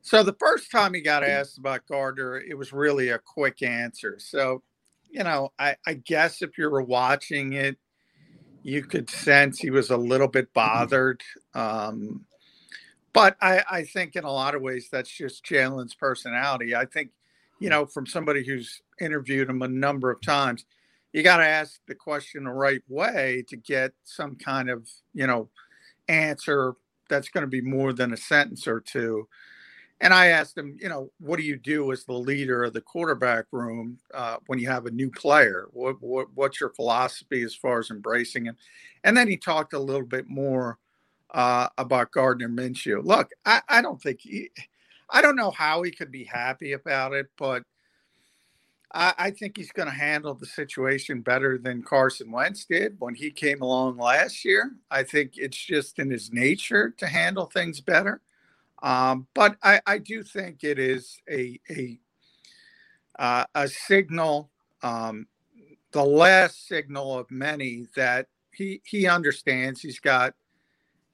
So 0.00 0.22
the 0.22 0.36
first 0.38 0.70
time 0.70 0.94
he 0.94 1.00
got 1.00 1.22
asked 1.22 1.58
about 1.58 1.86
Gardner, 1.86 2.38
it 2.38 2.56
was 2.58 2.72
really 2.72 3.10
a 3.10 3.18
quick 3.18 3.62
answer. 3.62 4.16
So, 4.18 4.62
you 5.10 5.22
know, 5.22 5.52
I, 5.58 5.76
I 5.86 5.94
guess 5.94 6.42
if 6.42 6.58
you 6.58 6.68
were 6.70 6.82
watching 6.82 7.52
it, 7.52 7.76
you 8.62 8.82
could 8.82 9.10
sense 9.10 9.58
he 9.58 9.70
was 9.70 9.90
a 9.90 9.96
little 9.96 10.28
bit 10.28 10.52
bothered. 10.54 11.20
Um, 11.54 12.24
but 13.12 13.36
I, 13.40 13.62
I 13.70 13.84
think 13.84 14.16
in 14.16 14.24
a 14.24 14.32
lot 14.32 14.54
of 14.54 14.62
ways 14.62 14.88
that's 14.90 15.10
just 15.10 15.44
Jalen's 15.44 15.94
personality. 15.94 16.74
I 16.74 16.86
think, 16.86 17.10
you 17.60 17.68
know, 17.68 17.86
from 17.86 18.06
somebody 18.06 18.44
who's 18.44 18.80
interviewed 19.00 19.50
him 19.50 19.62
a 19.62 19.68
number 19.68 20.10
of 20.10 20.20
times, 20.20 20.64
you 21.12 21.22
got 21.22 21.38
to 21.38 21.46
ask 21.46 21.80
the 21.86 21.94
question 21.94 22.44
the 22.44 22.50
right 22.50 22.82
way 22.88 23.44
to 23.48 23.56
get 23.56 23.92
some 24.04 24.36
kind 24.36 24.70
of, 24.70 24.88
you 25.14 25.26
know, 25.26 25.48
answer 26.08 26.74
that's 27.08 27.28
going 27.28 27.42
to 27.42 27.48
be 27.48 27.60
more 27.60 27.92
than 27.92 28.12
a 28.12 28.16
sentence 28.16 28.66
or 28.66 28.80
two. 28.80 29.28
And 30.00 30.12
I 30.12 30.28
asked 30.28 30.58
him, 30.58 30.76
you 30.80 30.88
know, 30.88 31.12
what 31.20 31.36
do 31.36 31.44
you 31.44 31.56
do 31.56 31.92
as 31.92 32.04
the 32.04 32.12
leader 32.12 32.64
of 32.64 32.72
the 32.72 32.80
quarterback 32.80 33.44
room 33.52 33.98
uh, 34.12 34.38
when 34.46 34.58
you 34.58 34.68
have 34.68 34.86
a 34.86 34.90
new 34.90 35.10
player? 35.10 35.68
What, 35.72 36.02
what, 36.02 36.26
what's 36.34 36.60
your 36.60 36.70
philosophy 36.70 37.42
as 37.42 37.54
far 37.54 37.78
as 37.78 37.90
embracing 37.90 38.46
him? 38.46 38.56
And 39.04 39.16
then 39.16 39.28
he 39.28 39.36
talked 39.36 39.74
a 39.74 39.78
little 39.78 40.06
bit 40.06 40.28
more 40.28 40.78
uh, 41.30 41.68
about 41.78 42.10
Gardner 42.10 42.48
Minshew. 42.48 43.04
Look, 43.04 43.30
I, 43.46 43.60
I 43.68 43.80
don't 43.80 44.02
think 44.02 44.20
he, 44.22 44.50
I 45.08 45.22
don't 45.22 45.36
know 45.36 45.52
how 45.52 45.82
he 45.82 45.92
could 45.92 46.10
be 46.10 46.24
happy 46.24 46.72
about 46.72 47.12
it, 47.12 47.28
but 47.38 47.62
I, 48.94 49.14
I 49.18 49.30
think 49.30 49.56
he's 49.56 49.72
going 49.72 49.88
to 49.88 49.94
handle 49.94 50.34
the 50.34 50.46
situation 50.46 51.20
better 51.20 51.58
than 51.58 51.82
Carson 51.82 52.30
Wentz 52.30 52.64
did 52.64 52.96
when 52.98 53.14
he 53.14 53.30
came 53.30 53.62
along 53.62 53.98
last 53.98 54.44
year. 54.44 54.72
I 54.90 55.02
think 55.02 55.32
it's 55.36 55.56
just 55.56 55.98
in 55.98 56.10
his 56.10 56.32
nature 56.32 56.94
to 56.98 57.06
handle 57.06 57.46
things 57.46 57.80
better. 57.80 58.20
Um, 58.82 59.28
but 59.34 59.56
I, 59.62 59.80
I, 59.86 59.98
do 59.98 60.24
think 60.24 60.64
it 60.64 60.78
is 60.78 61.20
a 61.30 61.60
a 61.70 62.00
uh, 63.16 63.44
a 63.54 63.68
signal, 63.68 64.50
um, 64.82 65.28
the 65.92 66.04
last 66.04 66.66
signal 66.66 67.16
of 67.16 67.30
many 67.30 67.86
that 67.94 68.26
he 68.52 68.82
he 68.84 69.06
understands 69.06 69.80
he's 69.80 70.00
got 70.00 70.34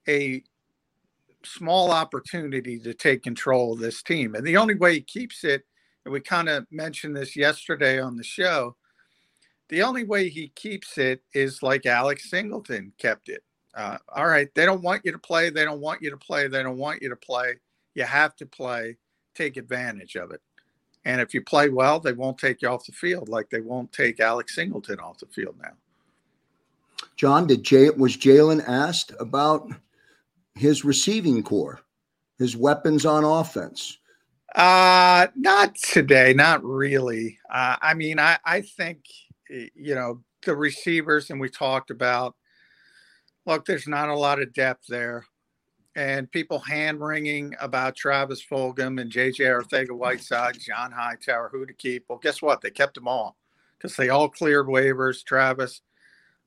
a 0.08 0.42
small 1.44 1.90
opportunity 1.90 2.78
to 2.78 2.94
take 2.94 3.22
control 3.22 3.74
of 3.74 3.80
this 3.80 4.02
team, 4.02 4.34
and 4.34 4.46
the 4.46 4.56
only 4.56 4.74
way 4.74 4.94
he 4.94 5.00
keeps 5.02 5.44
it, 5.44 5.66
and 6.08 6.12
we 6.14 6.20
kind 6.20 6.48
of 6.48 6.66
mentioned 6.70 7.14
this 7.14 7.36
yesterday 7.36 8.00
on 8.00 8.16
the 8.16 8.24
show, 8.24 8.74
the 9.68 9.82
only 9.82 10.04
way 10.04 10.30
he 10.30 10.48
keeps 10.56 10.96
it 10.96 11.20
is 11.34 11.62
like 11.62 11.84
Alex 11.84 12.30
Singleton 12.30 12.94
kept 12.96 13.28
it. 13.28 13.44
Uh, 13.74 13.98
all 14.16 14.26
right, 14.26 14.48
they 14.54 14.64
don't 14.64 14.80
want 14.80 15.02
you 15.04 15.12
to 15.12 15.18
play. 15.18 15.50
They 15.50 15.66
don't 15.66 15.82
want 15.82 16.00
you 16.00 16.08
to 16.08 16.16
play. 16.16 16.48
They 16.48 16.62
don't 16.62 16.78
want 16.78 17.02
you 17.02 17.10
to 17.10 17.16
play. 17.16 17.56
You 17.94 18.04
have 18.04 18.34
to 18.36 18.46
play. 18.46 18.96
Take 19.34 19.58
advantage 19.58 20.16
of 20.16 20.30
it. 20.30 20.40
And 21.04 21.20
if 21.20 21.34
you 21.34 21.44
play 21.44 21.68
well, 21.68 22.00
they 22.00 22.14
won't 22.14 22.38
take 22.38 22.62
you 22.62 22.68
off 22.68 22.86
the 22.86 22.92
field 22.92 23.28
like 23.28 23.50
they 23.50 23.60
won't 23.60 23.92
take 23.92 24.18
Alex 24.18 24.54
Singleton 24.54 25.00
off 25.00 25.18
the 25.18 25.26
field 25.26 25.56
now. 25.62 25.74
John, 27.16 27.46
did 27.46 27.64
Jay 27.64 27.90
was 27.90 28.16
Jalen 28.16 28.66
asked 28.66 29.12
about 29.20 29.70
his 30.54 30.86
receiving 30.86 31.42
corps, 31.42 31.80
his 32.38 32.56
weapons 32.56 33.04
on 33.04 33.24
offense? 33.24 33.98
Uh 34.54 35.28
not 35.36 35.74
today, 35.76 36.32
not 36.32 36.64
really. 36.64 37.38
Uh, 37.50 37.76
I 37.80 37.94
mean, 37.94 38.18
I 38.18 38.38
I 38.44 38.62
think 38.62 39.04
you 39.48 39.94
know 39.94 40.22
the 40.44 40.56
receivers, 40.56 41.30
and 41.30 41.40
we 41.40 41.48
talked 41.48 41.90
about 41.90 42.34
look, 43.46 43.64
there's 43.64 43.88
not 43.88 44.08
a 44.08 44.16
lot 44.16 44.40
of 44.40 44.52
depth 44.52 44.86
there. 44.88 45.24
And 45.96 46.30
people 46.30 46.60
hand 46.60 47.00
wringing 47.00 47.54
about 47.60 47.96
Travis 47.96 48.44
Fulgham 48.44 49.00
and 49.00 49.10
JJ 49.10 49.40
Arcega 49.40 49.90
Whiteside, 49.90 50.58
John 50.60 50.92
Hightower, 50.92 51.48
who 51.50 51.66
to 51.66 51.72
keep. 51.72 52.04
Well, 52.08 52.20
guess 52.22 52.40
what? 52.40 52.60
They 52.60 52.70
kept 52.70 52.94
them 52.94 53.08
all 53.08 53.36
because 53.76 53.96
they 53.96 54.08
all 54.08 54.28
cleared 54.28 54.66
waivers. 54.66 55.24
Travis 55.24 55.80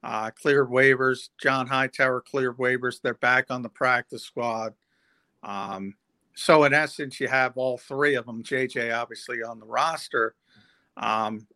uh, 0.03 0.31
cleared 0.31 0.69
waivers. 0.69 1.29
John 1.41 1.67
Hightower 1.67 2.21
cleared 2.21 2.57
waivers. 2.57 3.01
They're 3.01 3.13
back 3.15 3.47
on 3.49 3.61
the 3.61 3.69
practice 3.69 4.23
squad. 4.23 4.73
Um, 5.43 5.95
so, 6.33 6.63
in 6.63 6.73
essence, 6.73 7.19
you 7.19 7.27
have 7.27 7.57
all 7.57 7.77
three 7.77 8.15
of 8.15 8.25
them. 8.25 8.43
JJ 8.43 8.97
obviously 8.97 9.43
on 9.43 9.59
the 9.59 9.65
roster. 9.65 10.35
Um, 10.97 11.47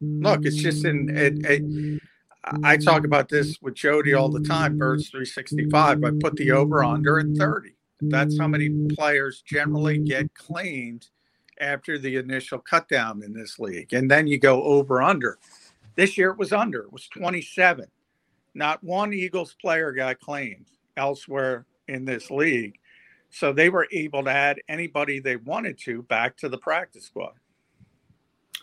look, 0.00 0.44
it's 0.44 0.56
just 0.56 0.84
in 0.84 1.08
it, 1.16 1.44
it 1.44 2.02
I 2.62 2.76
talk 2.76 3.04
about 3.04 3.28
this 3.28 3.60
with 3.60 3.74
Jody 3.74 4.14
all 4.14 4.28
the 4.28 4.40
time, 4.40 4.78
Birds 4.78 5.08
365. 5.10 6.04
I 6.04 6.10
put 6.20 6.36
the 6.36 6.52
over 6.52 6.84
under 6.84 7.18
at 7.18 7.36
30. 7.36 7.74
That's 8.02 8.38
how 8.38 8.46
many 8.46 8.70
players 8.94 9.42
generally 9.42 9.98
get 9.98 10.32
claimed 10.34 11.08
after 11.60 11.98
the 11.98 12.16
initial 12.16 12.58
cut 12.58 12.88
down 12.88 13.22
in 13.24 13.32
this 13.32 13.58
league. 13.58 13.92
And 13.92 14.10
then 14.10 14.26
you 14.26 14.38
go 14.38 14.62
over 14.62 15.02
under. 15.02 15.38
This 15.96 16.16
year 16.18 16.30
it 16.30 16.38
was 16.38 16.52
under, 16.52 16.82
it 16.82 16.92
was 16.92 17.08
27. 17.08 17.86
Not 18.54 18.84
one 18.84 19.12
Eagles 19.12 19.56
player 19.60 19.92
got 19.92 20.20
claimed 20.20 20.66
elsewhere 20.96 21.66
in 21.88 22.04
this 22.04 22.30
league. 22.30 22.78
So 23.30 23.52
they 23.52 23.68
were 23.68 23.88
able 23.92 24.24
to 24.24 24.30
add 24.30 24.60
anybody 24.68 25.20
they 25.20 25.36
wanted 25.36 25.78
to 25.80 26.02
back 26.04 26.36
to 26.38 26.48
the 26.48 26.58
practice 26.58 27.04
squad. 27.04 27.34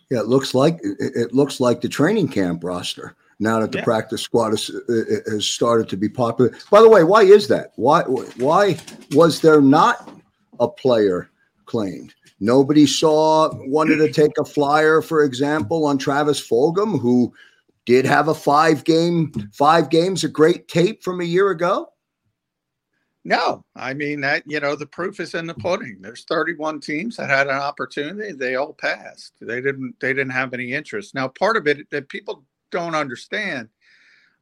Yeah, 0.10 0.20
it 0.20 0.28
looks 0.28 0.54
like 0.54 0.80
it 0.82 1.34
looks 1.34 1.60
like 1.60 1.82
the 1.82 1.90
training 1.90 2.28
camp 2.28 2.64
roster 2.64 3.16
now 3.40 3.60
that 3.60 3.72
the 3.72 3.80
yeah. 3.80 3.84
practice 3.84 4.22
squad 4.22 4.52
has, 4.52 4.70
uh, 4.70 4.80
uh, 4.90 4.94
uh, 4.94 5.32
has 5.32 5.46
started 5.46 5.90
to 5.90 5.98
be 5.98 6.10
popular. 6.10 6.56
By 6.72 6.82
the 6.82 6.90
way, 6.90 7.04
why 7.04 7.24
is 7.24 7.48
that? 7.50 7.74
Why 7.76 8.02
why 8.04 8.78
was 9.12 9.42
there 9.42 9.62
not 9.62 10.10
a 10.60 10.68
player 10.68 11.30
claimed? 11.66 12.14
Nobody 12.40 12.86
saw 12.86 13.50
wanted 13.68 13.98
to 13.98 14.12
take 14.12 14.38
a 14.38 14.46
flyer, 14.46 15.02
for 15.02 15.24
example, 15.24 15.86
on 15.86 15.98
Travis 15.98 16.46
Fulgham, 16.46 17.00
who 17.00 17.34
did 17.86 18.06
have 18.06 18.28
a 18.28 18.34
five 18.34 18.84
game 18.84 19.32
five 19.54 19.90
games, 19.90 20.24
a 20.24 20.30
great 20.30 20.68
tape 20.68 21.04
from 21.04 21.22
a 21.22 21.26
year 21.26 21.52
ago. 21.52 21.93
No, 23.26 23.64
I 23.76 23.94
mean 23.94 24.22
that 24.22 24.44
you 24.46 24.60
know 24.60 24.76
the 24.76 24.86
proof 24.86 25.20
is 25.20 25.34
in 25.34 25.48
the 25.48 25.54
pudding. 25.54 26.00
There's 26.02 26.26
31 26.26 26.82
teams 26.82 27.16
that 27.18 27.30
had 27.30 27.48
an 27.48 27.56
opportunity. 27.56 28.34
They 28.34 28.56
all 28.56 28.74
passed. 28.74 29.34
They 29.40 29.62
didn't. 29.62 29.96
They 30.02 30.14
didn't 30.14 30.32
have 30.34 30.54
any 30.54 30.74
interest. 30.74 31.16
Now, 31.16 31.30
part 31.30 31.56
of 31.56 31.68
it 31.68 31.90
that 31.92 32.10
people 32.10 32.44
don't 32.72 32.96
understand. 32.96 33.70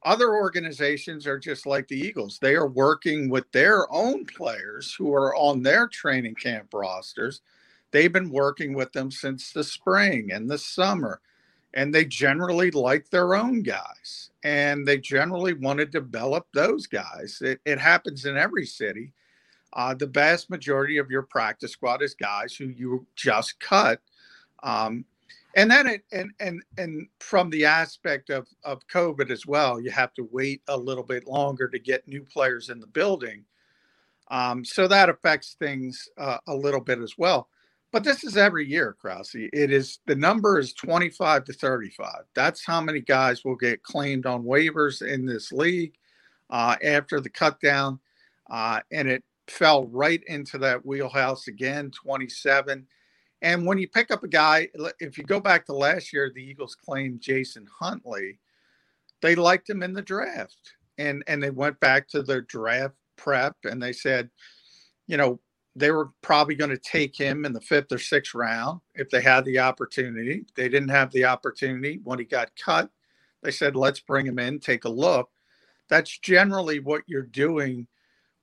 Other 0.04 0.34
organizations 0.34 1.26
are 1.28 1.38
just 1.38 1.66
like 1.66 1.88
the 1.88 1.98
Eagles. 2.00 2.38
They 2.40 2.54
are 2.56 2.68
working 2.68 3.28
with 3.30 3.50
their 3.52 3.92
own 3.92 4.26
players 4.26 4.94
who 4.98 5.12
are 5.14 5.34
on 5.36 5.62
their 5.62 5.88
training 5.88 6.34
camp 6.36 6.68
rosters. 6.74 7.42
They've 7.92 8.12
been 8.12 8.30
working 8.30 8.74
with 8.74 8.92
them 8.92 9.10
since 9.12 9.52
the 9.52 9.64
spring 9.64 10.30
and 10.32 10.50
the 10.50 10.58
summer, 10.58 11.20
and 11.74 11.94
they 11.94 12.04
generally 12.04 12.70
like 12.70 13.08
their 13.10 13.34
own 13.34 13.62
guys 13.62 14.30
and 14.44 14.86
they 14.86 14.98
generally 14.98 15.54
want 15.54 15.78
to 15.78 15.86
develop 15.86 16.46
those 16.52 16.86
guys. 16.86 17.38
It, 17.40 17.60
it 17.64 17.78
happens 17.78 18.24
in 18.24 18.36
every 18.36 18.66
city. 18.66 19.12
Uh, 19.72 19.94
the 19.94 20.06
vast 20.06 20.50
majority 20.50 20.98
of 20.98 21.10
your 21.10 21.22
practice 21.22 21.72
squad 21.72 22.02
is 22.02 22.14
guys 22.14 22.54
who 22.54 22.66
you 22.66 23.06
just 23.16 23.58
cut. 23.60 24.00
Um, 24.62 25.04
and 25.54 25.70
then 25.70 25.86
it 25.86 26.02
and 26.12 26.30
and 26.40 26.62
and 26.78 27.08
from 27.20 27.50
the 27.50 27.66
aspect 27.66 28.30
of 28.30 28.46
of 28.64 28.86
COVID 28.88 29.30
as 29.30 29.46
well, 29.46 29.80
you 29.80 29.90
have 29.90 30.14
to 30.14 30.28
wait 30.30 30.62
a 30.68 30.76
little 30.76 31.04
bit 31.04 31.26
longer 31.26 31.68
to 31.68 31.78
get 31.78 32.08
new 32.08 32.22
players 32.22 32.70
in 32.70 32.80
the 32.80 32.86
building. 32.86 33.44
Um, 34.30 34.64
so 34.64 34.88
that 34.88 35.10
affects 35.10 35.56
things 35.58 36.08
uh, 36.16 36.38
a 36.46 36.54
little 36.54 36.80
bit 36.80 37.00
as 37.00 37.18
well. 37.18 37.48
But 37.92 38.04
this 38.04 38.24
is 38.24 38.38
every 38.38 38.66
year, 38.66 38.96
Krause. 38.98 39.32
It 39.34 39.70
is 39.70 39.98
the 40.06 40.16
number 40.16 40.58
is 40.58 40.72
25 40.72 41.44
to 41.44 41.52
35. 41.52 42.22
That's 42.34 42.64
how 42.64 42.80
many 42.80 43.00
guys 43.00 43.44
will 43.44 43.56
get 43.56 43.82
claimed 43.82 44.24
on 44.24 44.44
waivers 44.44 45.06
in 45.06 45.26
this 45.26 45.52
league 45.52 45.92
uh, 46.48 46.76
after 46.82 47.20
the 47.20 47.28
cutdown. 47.28 47.98
Uh, 48.50 48.80
and 48.90 49.08
it 49.08 49.22
fell 49.46 49.86
right 49.88 50.22
into 50.26 50.56
that 50.58 50.84
wheelhouse 50.86 51.48
again, 51.48 51.90
27. 51.90 52.86
And 53.42 53.66
when 53.66 53.76
you 53.76 53.88
pick 53.88 54.10
up 54.10 54.22
a 54.22 54.28
guy, 54.28 54.68
if 54.98 55.18
you 55.18 55.24
go 55.24 55.40
back 55.40 55.66
to 55.66 55.74
last 55.74 56.14
year, 56.14 56.32
the 56.34 56.42
Eagles 56.42 56.74
claimed 56.74 57.20
Jason 57.20 57.66
Huntley. 57.78 58.38
They 59.20 59.34
liked 59.34 59.68
him 59.68 59.82
in 59.82 59.92
the 59.92 60.02
draft. 60.02 60.56
And 60.96 61.24
and 61.26 61.42
they 61.42 61.50
went 61.50 61.78
back 61.80 62.08
to 62.08 62.22
their 62.22 62.42
draft 62.42 62.94
prep 63.16 63.56
and 63.64 63.82
they 63.82 63.92
said, 63.92 64.30
you 65.06 65.16
know, 65.16 65.40
they 65.74 65.90
were 65.90 66.10
probably 66.20 66.54
going 66.54 66.70
to 66.70 66.78
take 66.78 67.16
him 67.16 67.44
in 67.44 67.52
the 67.52 67.60
fifth 67.60 67.92
or 67.92 67.98
sixth 67.98 68.34
round 68.34 68.80
if 68.94 69.08
they 69.10 69.22
had 69.22 69.44
the 69.44 69.58
opportunity. 69.58 70.44
They 70.54 70.68
didn't 70.68 70.90
have 70.90 71.10
the 71.12 71.24
opportunity 71.24 72.00
when 72.04 72.18
he 72.18 72.24
got 72.24 72.50
cut. 72.62 72.90
They 73.42 73.50
said, 73.50 73.74
let's 73.74 74.00
bring 74.00 74.26
him 74.26 74.38
in, 74.38 74.60
take 74.60 74.84
a 74.84 74.90
look. 74.90 75.30
That's 75.88 76.18
generally 76.18 76.78
what 76.78 77.02
you're 77.06 77.22
doing 77.22 77.86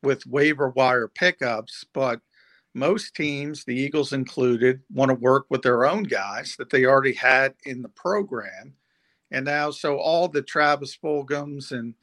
with 0.01 0.25
waiver 0.25 0.69
wire 0.69 1.07
pickups. 1.07 1.86
But 1.93 2.19
most 2.74 3.15
teams, 3.15 3.63
the 3.63 3.75
Eagles 3.75 4.13
included, 4.13 4.81
want 4.91 5.09
to 5.09 5.15
work 5.15 5.45
with 5.50 5.62
their 5.62 5.86
own 5.86 6.03
guys 6.03 6.55
that 6.57 6.69
they 6.69 6.86
already 6.86 7.13
had 7.13 7.53
in 7.65 7.81
the 7.81 7.89
program. 7.89 8.74
And 9.31 9.45
now, 9.45 9.69
so 9.71 9.98
all 9.98 10.27
the 10.27 10.41
Travis 10.41 10.98
Fulghams 10.98 11.71
and 11.71 11.93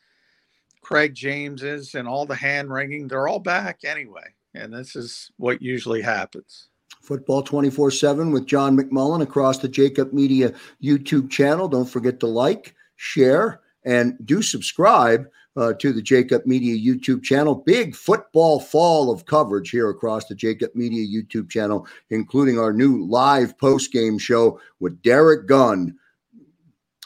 Craig 0.82 1.14
Jameses 1.14 1.96
and 1.96 2.06
all 2.06 2.26
the 2.26 2.36
hand 2.36 2.72
wringing, 2.72 3.08
they're 3.08 3.26
all 3.26 3.40
back 3.40 3.80
anyway. 3.84 4.35
And 4.56 4.72
this 4.72 4.96
is 4.96 5.30
what 5.36 5.60
usually 5.60 6.02
happens. 6.02 6.68
Football 7.02 7.42
24 7.42 7.90
7 7.90 8.32
with 8.32 8.46
John 8.46 8.76
McMullen 8.76 9.22
across 9.22 9.58
the 9.58 9.68
Jakib 9.68 10.12
Media 10.12 10.52
YouTube 10.82 11.30
channel. 11.30 11.68
Don't 11.68 11.88
forget 11.88 12.18
to 12.20 12.26
like, 12.26 12.74
share, 12.96 13.60
and 13.84 14.16
do 14.24 14.42
subscribe 14.42 15.28
uh, 15.56 15.72
to 15.74 15.92
the 15.92 16.02
Jakib 16.02 16.46
Media 16.46 16.76
YouTube 16.76 17.22
channel. 17.22 17.54
Big 17.54 17.94
football 17.94 18.60
fall 18.60 19.10
of 19.10 19.26
coverage 19.26 19.70
here 19.70 19.88
across 19.88 20.26
the 20.26 20.34
Jakib 20.34 20.74
Media 20.74 21.06
YouTube 21.06 21.48
channel, 21.48 21.86
including 22.10 22.58
our 22.58 22.72
new 22.72 23.06
live 23.06 23.56
post 23.58 23.92
game 23.92 24.18
show 24.18 24.60
with 24.80 25.00
Derek 25.02 25.46
Gunn, 25.46 25.96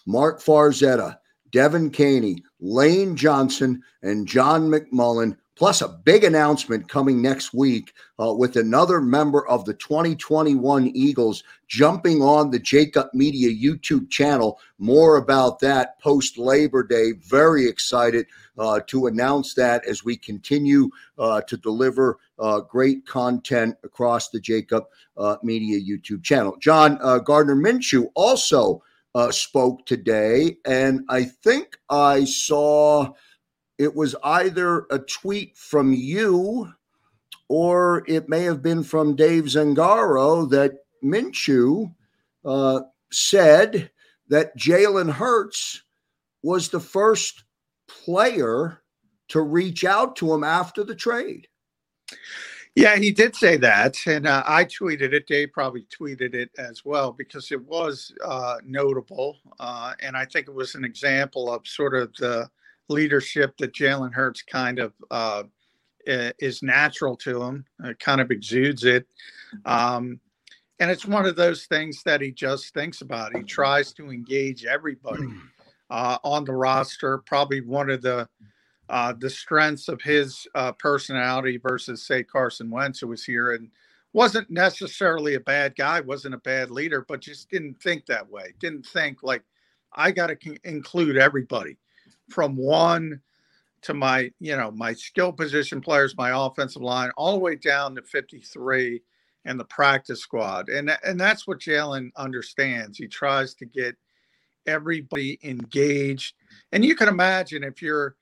Mark 0.07 0.41
Farzetta, 0.41 1.19
Devin 1.53 1.91
Caney, 1.91 2.43
Lane 2.61 3.17
Johnson, 3.17 3.83
and 4.03 4.27
John 4.27 4.71
McMullen 4.71 5.37
plus 5.61 5.83
a 5.83 5.89
big 5.89 6.25
announcement 6.25 6.89
coming 6.89 7.21
next 7.21 7.53
week 7.53 7.93
uh, 8.19 8.33
with 8.33 8.57
another 8.57 8.99
member 8.99 9.47
of 9.47 9.67
the 9.67 9.75
2021 9.75 10.87
Eagles 10.95 11.45
jumping 11.69 12.23
on 12.23 12.51
the 12.51 12.59
Jakib 12.59 13.13
Media 13.13 13.51
YouTube 13.51 14.09
channel. 14.09 14.59
More 14.79 15.19
about 15.19 15.59
that 15.59 16.01
post 16.01 16.39
Labor 16.39 16.83
Day. 16.83 17.13
Very 17.13 17.69
excited 17.69 18.25
uh, 18.57 18.81
to 18.87 19.07
announce 19.07 19.53
that 19.53 19.85
as 19.85 20.03
we 20.03 20.17
continue 20.17 20.89
uh, 21.19 21.43
to 21.43 21.59
deliver 21.59 22.17
uh, 22.39 22.61
great 22.61 23.07
content 23.07 23.77
across 23.85 24.31
the 24.31 24.41
Jakib 24.41 24.87
uh, 25.19 25.37
Media 25.43 25.79
YouTube 25.79 26.25
channel. 26.25 26.57
John 26.59 26.97
uh, 27.03 27.19
Gardner 27.19 27.55
Minshew 27.55 28.07
also 28.15 28.83
spoke 29.31 29.85
today, 29.85 30.57
and 30.65 31.05
I 31.11 31.25
think 31.25 31.77
I 31.91 32.25
saw 32.25 33.13
it 33.81 33.95
was 33.95 34.15
either 34.23 34.85
a 34.91 34.99
tweet 34.99 35.57
from 35.57 35.95
you 35.95 36.71
or 37.49 38.05
it 38.07 38.29
may 38.29 38.43
have 38.43 38.61
been 38.61 38.83
from 38.83 39.17
Dave 39.17 39.45
Zangaro 39.45 40.49
that 40.51 40.85
Minshew 41.03 41.91
uh, 42.45 42.81
said 43.11 43.91
that 44.29 44.55
Jalen 44.57 45.11
Hurts 45.11 45.83
was 46.43 46.69
the 46.69 46.79
first 46.79 47.45
player 47.89 48.83
to 49.29 49.41
reach 49.41 49.83
out 49.85 50.15
to 50.17 50.35
him 50.35 50.45
after 50.45 50.85
the 50.85 50.95
trade. 50.95 51.49
Yeah, 52.75 52.97
he 52.97 53.11
did 53.11 53.35
say 53.35 53.57
that, 53.57 53.97
and 54.07 54.27
uh, 54.27 54.43
I 54.47 54.67
tweeted 54.67 55.15
it. 55.15 55.27
Dave 55.27 55.53
probably 55.53 55.87
tweeted 55.87 56.35
it 56.35 56.51
as 56.59 56.85
well 56.85 57.13
because 57.13 57.51
it 57.51 57.63
was 57.63 58.13
uh, 58.23 58.59
notable, 58.63 59.39
uh, 59.59 59.95
and 60.01 60.19
I 60.19 60.27
think 60.27 60.49
it 60.49 60.55
was 60.55 60.75
an 60.75 60.85
example 60.85 61.53
of 61.53 61.67
sort 61.67 61.95
of 61.95 62.15
the 62.17 62.49
leadership 62.91 63.57
that 63.59 63.73
Jalen 63.73 64.13
Hurts 64.13 64.43
kind 64.43 64.79
of 64.79 64.93
uh, 65.11 65.45
is 66.07 66.63
natural 66.63 67.17
to 67.19 67.43
him, 67.43 67.65
uh, 67.85 67.93
kind 67.99 68.21
of 68.21 68.31
exudes 68.31 68.85
it. 68.85 69.07
Um, 69.65 70.21
and 70.79 70.91
it's 70.91 71.07
one 71.07 71.27
of 71.27 71.37
those 71.37 71.67
things 71.67 72.03
that 72.05 72.21
he 72.21 72.33
just 72.33 72.73
thinks 72.73 73.03
about. 73.03 73.37
He 73.37 73.43
tries 73.43 73.93
to 73.95 74.11
engage 74.11 74.65
everybody 74.65 75.25
hmm. 75.25 75.39
uh, 75.91 76.19
on 76.25 76.45
the 76.45 76.55
roster. 76.55 77.19
Probably 77.19 77.61
one 77.61 77.91
of 77.91 78.03
the 78.03 78.29
uh, 78.89 79.15
the 79.17 79.31
strengths 79.31 79.87
of 79.87 80.03
his 80.03 80.49
uh, 80.57 80.73
personality 80.73 81.59
versus, 81.59 82.05
say, 82.05 82.25
Carson 82.25 82.71
Wentz, 82.71 82.99
who 82.99 83.07
was 83.07 83.25
here 83.25 83.53
and 83.53 83.71
wasn't 84.13 84.51
necessarily 84.51 85.35
a 85.35 85.41
bad 85.41 85.77
guy, 85.77 86.01
wasn't 86.01 86.35
a 86.35 86.39
bad 86.39 86.73
leader, 86.73 87.05
but 87.07 87.21
just 87.21 87.49
didn't 87.51 87.81
think 87.81 88.05
that 88.07 88.29
way. 88.29 88.53
Didn't 88.59 88.85
think 88.85 89.23
like 89.23 89.45
I 89.93 90.11
got 90.11 90.27
to 90.29 90.37
con- 90.37 90.59
include 90.65 91.17
everybody 91.17 91.77
from 92.31 92.57
one 92.57 93.21
to 93.83 93.95
my, 93.95 94.31
you 94.41 94.57
know, 94.57 94.71
my 94.71 94.93
skill 94.93 95.33
position 95.33 95.81
players, 95.81 96.17
my 96.17 96.31
offensive 96.47 96.83
line, 96.83 97.11
all 97.17 97.33
the 97.33 97.39
way 97.39 97.57
down 97.57 97.95
to 97.95 98.03
53 98.03 99.01
and 99.47 99.59
the 99.59 99.65
practice 99.65 100.21
squad. 100.21 100.69
And 100.69 100.97
and 101.05 101.19
that's 101.19 101.47
what 101.47 101.61
Jalen 101.61 102.11
understands. 102.17 102.99
He 102.99 103.09
tries 103.09 103.55
to 103.55 103.65
get 103.65 103.97
everybody 104.67 105.39
engaged. 105.43 106.35
And 106.73 106.85
you 106.85 106.95
can 106.95 107.09
imagine 107.09 107.65
if 107.65 107.81
you're 107.81 108.17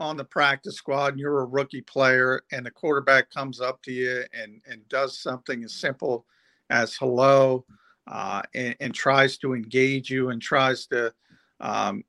on 0.00 0.16
the 0.16 0.24
practice 0.24 0.76
squad 0.76 1.12
and 1.12 1.20
you're 1.20 1.40
a 1.40 1.46
rookie 1.46 1.80
player 1.80 2.42
and 2.50 2.66
the 2.66 2.70
quarterback 2.70 3.30
comes 3.30 3.60
up 3.60 3.82
to 3.82 3.92
you 3.92 4.24
and, 4.32 4.60
and 4.68 4.86
does 4.88 5.18
something 5.18 5.62
as 5.62 5.72
simple 5.72 6.26
as 6.70 6.96
hello 6.96 7.64
uh, 8.08 8.42
and, 8.54 8.74
and, 8.80 8.94
tries 8.94 9.38
to 9.38 9.54
engage 9.54 10.10
you 10.10 10.30
and 10.30 10.42
tries 10.42 10.86
to 10.86 11.12
um, 11.60 12.02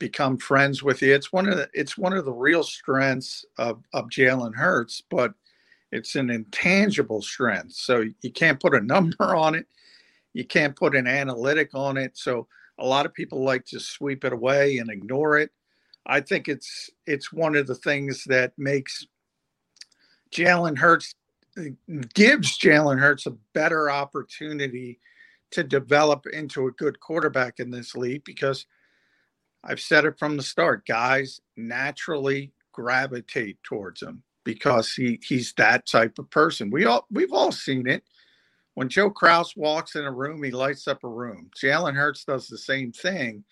become 0.00 0.36
friends 0.36 0.82
with 0.82 1.00
you. 1.02 1.14
It's 1.14 1.32
one 1.32 1.48
of 1.48 1.56
the 1.56 1.70
it's 1.72 1.96
one 1.96 2.12
of 2.12 2.24
the 2.24 2.32
real 2.32 2.64
strengths 2.64 3.44
of, 3.58 3.84
of 3.92 4.08
Jalen 4.08 4.56
Hurts, 4.56 5.00
but 5.08 5.34
it's 5.92 6.16
an 6.16 6.30
intangible 6.30 7.22
strength. 7.22 7.74
So 7.74 8.06
you 8.22 8.32
can't 8.32 8.58
put 8.58 8.74
a 8.74 8.80
number 8.80 9.34
on 9.36 9.54
it. 9.54 9.66
You 10.32 10.44
can't 10.44 10.74
put 10.74 10.96
an 10.96 11.06
analytic 11.06 11.70
on 11.74 11.96
it. 11.96 12.16
So 12.16 12.48
a 12.78 12.86
lot 12.86 13.06
of 13.06 13.14
people 13.14 13.44
like 13.44 13.64
to 13.66 13.78
sweep 13.78 14.24
it 14.24 14.32
away 14.32 14.78
and 14.78 14.90
ignore 14.90 15.38
it. 15.38 15.52
I 16.06 16.20
think 16.20 16.48
it's 16.48 16.90
it's 17.06 17.32
one 17.32 17.54
of 17.54 17.68
the 17.68 17.76
things 17.76 18.24
that 18.24 18.52
makes 18.58 19.06
Jalen 20.32 20.78
Hurts 20.78 21.14
gives 22.14 22.58
Jalen 22.58 22.98
Hurts 22.98 23.26
a 23.26 23.36
better 23.52 23.90
opportunity 23.90 24.98
to 25.50 25.62
develop 25.62 26.26
into 26.32 26.68
a 26.68 26.72
good 26.72 27.00
quarterback 27.00 27.58
in 27.58 27.70
this 27.70 27.96
league 27.96 28.24
because 28.24 28.66
I've 29.64 29.80
said 29.80 30.04
it 30.04 30.18
from 30.18 30.36
the 30.36 30.42
start. 30.42 30.86
Guys 30.86 31.40
naturally 31.56 32.52
gravitate 32.72 33.62
towards 33.62 34.02
him 34.02 34.22
because 34.44 34.92
he 34.92 35.18
he's 35.22 35.52
that 35.54 35.86
type 35.86 36.18
of 36.18 36.30
person. 36.30 36.70
We 36.70 36.86
all 36.86 37.06
we've 37.10 37.32
all 37.32 37.52
seen 37.52 37.86
it. 37.86 38.04
When 38.74 38.88
Joe 38.88 39.10
Krause 39.10 39.56
walks 39.56 39.96
in 39.96 40.04
a 40.04 40.12
room, 40.12 40.42
he 40.42 40.50
lights 40.50 40.88
up 40.88 41.04
a 41.04 41.08
room. 41.08 41.50
Jalen 41.60 41.94
Hurts 41.94 42.24
does 42.24 42.46
the 42.46 42.56
same 42.56 42.92
thing. 42.92 43.44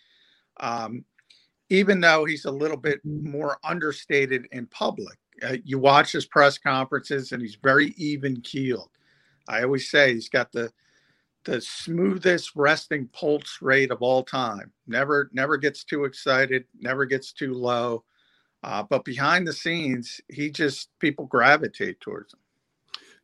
Um, 0.61 1.05
even 1.71 2.01
though 2.01 2.25
he's 2.25 2.47
a 2.47 2.51
little 2.51 2.77
bit 2.77 3.01
more 3.05 3.59
understated 3.65 4.47
in 4.53 4.67
public. 4.67 5.19
Uh, 5.43 5.57
you 5.65 5.79
watch 5.79 6.13
his 6.13 6.27
press 6.27 6.59
conferences, 6.59 7.33
and 7.33 7.43
he's 7.43 7.59
very 7.63 7.95
even 7.97 8.41
keeled. 8.41 8.91
I 9.49 9.63
always 9.63 9.91
say 9.91 10.15
he's 10.15 10.29
got 10.29 10.51
the 10.51 10.73
the 11.45 11.61
smoothest 11.61 12.53
resting 12.55 13.09
pulse 13.09 13.59
rate 13.61 13.91
of 13.91 14.03
all 14.03 14.23
time. 14.23 14.73
Never 14.87 15.31
never 15.33 15.57
gets 15.57 15.85
too 15.85 16.05
excited, 16.05 16.65
never 16.79 17.05
gets 17.05 17.33
too 17.33 17.55
low. 17.55 18.05
Uh, 18.63 18.83
but 18.83 19.05
behind 19.05 19.47
the 19.47 19.53
scenes, 19.53 20.21
he 20.29 20.51
just 20.51 20.91
people 20.99 21.27
gravitate 21.27 22.01
towards 22.01 22.35
him. 22.35 22.41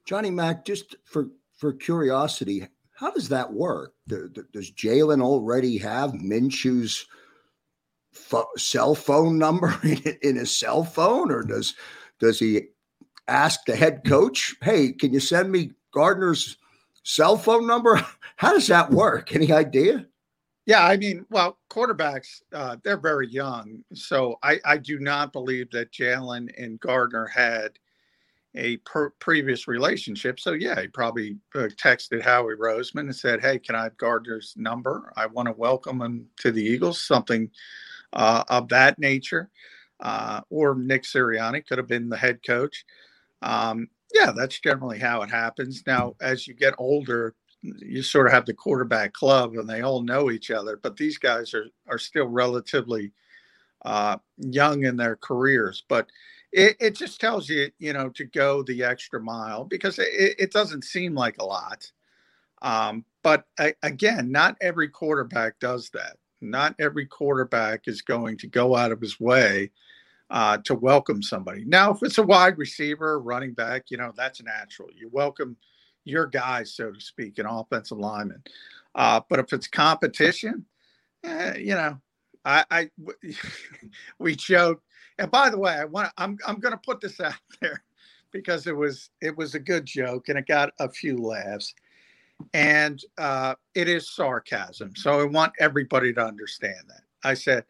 Johnny 0.05 0.31
Mac, 0.31 0.64
just 0.64 0.96
for 1.05 1.29
for 1.57 1.72
curiosity, 1.72 2.66
how 2.94 3.11
does 3.11 3.29
that 3.29 3.53
work? 3.53 3.94
Does 4.07 4.72
Jalen 4.72 5.22
already 5.22 5.77
have 5.79 6.12
Minshew's 6.12 7.07
fo- 8.12 8.48
cell 8.57 8.94
phone 8.94 9.38
number 9.38 9.74
in 10.22 10.37
his 10.37 10.57
cell 10.57 10.85
phone, 10.85 11.31
or 11.31 11.42
does 11.42 11.74
does 12.20 12.38
he 12.38 12.68
ask 13.27 13.64
the 13.66 13.77
head 13.77 14.03
coach, 14.05 14.55
"Hey, 14.62 14.92
can 14.92 15.12
you 15.12 15.20
send 15.20 15.50
me 15.50 15.72
Gardner's 15.92 16.57
cell 17.05 17.37
phone 17.37 17.67
number? 17.67 18.05
How 18.37 18.53
does 18.53 18.67
that 18.67 18.90
work? 18.90 19.35
Any 19.35 19.53
idea?" 19.53 20.07
Yeah, 20.67 20.85
I 20.85 20.97
mean, 20.97 21.27
well, 21.31 21.59
quarterbacks, 21.71 22.40
uh, 22.53 22.77
they're 22.83 22.97
very 22.97 23.29
young. 23.29 23.85
So 23.93 24.38
I, 24.43 24.59
I 24.64 24.79
do 24.79 24.99
not 24.99 25.33
believe 25.33 25.71
that 25.73 25.93
Jalen 25.93 26.51
and 26.57 26.81
Gardner 26.81 27.27
had 27.27 27.79
a 28.55 28.79
per- 28.79 29.11
previous 29.21 29.69
relationship. 29.69 30.40
So 30.40 30.53
yeah, 30.53 30.81
he 30.81 30.88
probably 30.88 31.37
uh, 31.55 31.69
texted 31.77 32.23
Howie 32.23 32.57
Roseman 32.57 33.01
and 33.01 33.17
said, 33.17 33.40
"Hey, 33.40 33.59
can 33.59 33.75
I 33.75 33.85
have 33.85 33.97
Gardner's 33.97 34.55
number? 34.57 35.12
I 35.17 35.27
want 35.27 35.49
to 35.49 35.55
welcome 35.55 36.01
him 36.01 36.27
to 36.38 36.51
the 36.51 36.62
Eagles." 36.62 37.01
Something 37.01 37.51
uh, 38.12 38.45
of 38.49 38.69
that 38.69 38.99
nature. 38.99 39.51
Uh, 40.01 40.40
or 40.51 40.75
Nick 40.75 41.05
Sirianni 41.05 41.67
could 41.67 41.79
have 41.79 41.87
been 41.87 42.09
the 42.09 42.17
head 42.17 42.40
coach. 42.45 42.85
Um, 43.43 43.88
yeah, 44.14 44.33
that's 44.35 44.61
generally 44.61 44.98
how 44.98 45.22
it 45.22 45.31
happens. 45.31 45.83
Now, 45.87 46.14
as 46.20 46.46
you 46.46 46.55
get 46.55 46.74
older, 46.79 47.35
you 47.62 48.03
sort 48.03 48.27
of 48.27 48.33
have 48.33 48.46
the 48.46 48.55
quarterback 48.55 49.12
club, 49.12 49.55
and 49.55 49.68
they 49.68 49.83
all 49.83 50.03
know 50.03 50.31
each 50.31 50.50
other. 50.50 50.79
But 50.83 50.96
these 50.96 51.18
guys 51.18 51.53
are 51.53 51.66
are 51.88 51.98
still 51.98 52.27
relatively 52.27 53.12
uh, 53.85 54.18
young 54.38 54.85
in 54.85 54.96
their 54.96 55.16
careers. 55.16 55.85
But 55.88 56.09
it, 56.53 56.77
it 56.81 56.96
just 56.96 57.20
tells 57.20 57.48
you, 57.48 57.70
you 57.79 57.92
know, 57.92 58.09
to 58.11 58.24
go 58.24 58.62
the 58.62 58.85
extra 58.85 59.20
mile 59.20 59.64
because 59.64 59.98
it, 59.98 60.09
it 60.38 60.53
doesn't 60.53 60.85
seem 60.85 61.14
like 61.14 61.38
a 61.38 61.44
lot. 61.44 61.90
Um, 62.62 63.05
but 63.22 63.44
I, 63.59 63.74
again, 63.83 64.31
not 64.31 64.57
every 64.61 64.88
quarterback 64.88 65.59
does 65.59 65.90
that. 65.90 66.16
Not 66.40 66.77
every 66.79 67.07
quarterback 67.07 67.88
is 67.88 68.03
going 68.03 68.38
to 68.38 68.46
go 68.46 68.77
out 68.77 68.92
of 68.92 69.00
his 69.00 69.18
way 69.18 69.70
uh, 70.35 70.59
to 70.59 70.75
welcome 70.75 71.23
somebody. 71.23 71.64
Now, 71.64 71.92
if 71.92 72.03
it's 72.03 72.18
a 72.18 72.23
wide 72.23 72.59
receiver, 72.59 73.18
running 73.18 73.55
back, 73.55 73.85
you 73.88 73.97
know, 73.97 74.12
that's 74.14 74.42
natural. 74.42 74.90
You 74.94 75.09
welcome 75.11 75.57
your 76.05 76.27
guys, 76.27 76.75
so 76.75 76.92
to 76.92 77.01
speak, 77.01 77.38
an 77.38 77.47
offensive 77.47 77.97
lineman. 77.97 78.42
Uh, 78.94 79.23
but 79.31 79.38
if 79.38 79.55
it's 79.55 79.66
competition, 79.66 80.66
eh, 81.25 81.57
you 81.57 81.75
know, 81.75 81.99
I, 82.44 82.64
I 82.70 82.90
we 84.18 84.37
joke 84.37 84.83
and 85.18 85.31
by 85.31 85.51
the 85.51 85.59
way, 85.59 85.73
I 85.73 85.85
want 85.85 86.11
I'm 86.18 86.38
I'm 86.47 86.59
going 86.59 86.73
to 86.73 86.79
put 86.79 87.01
this 87.01 87.20
out 87.20 87.35
there 87.61 87.83
because 88.33 88.66
it 88.66 88.77
was 88.77 89.11
it 89.20 89.37
was 89.37 89.55
a 89.55 89.61
good 89.61 89.87
joke 89.87 90.29
and 90.29 90.38
it 90.38 90.47
got 90.47 90.73
a 90.81 90.88
few 90.88 91.16
laughs, 91.16 91.75
and 92.53 93.01
uh, 93.18 93.55
it 93.75 93.88
is 93.88 94.11
sarcasm. 94.11 94.94
So 94.97 95.20
I 95.20 95.25
want 95.25 95.53
everybody 95.61 96.12
to 96.14 96.25
understand 96.25 96.85
that. 96.88 97.03
I 97.23 97.35
said, 97.35 97.64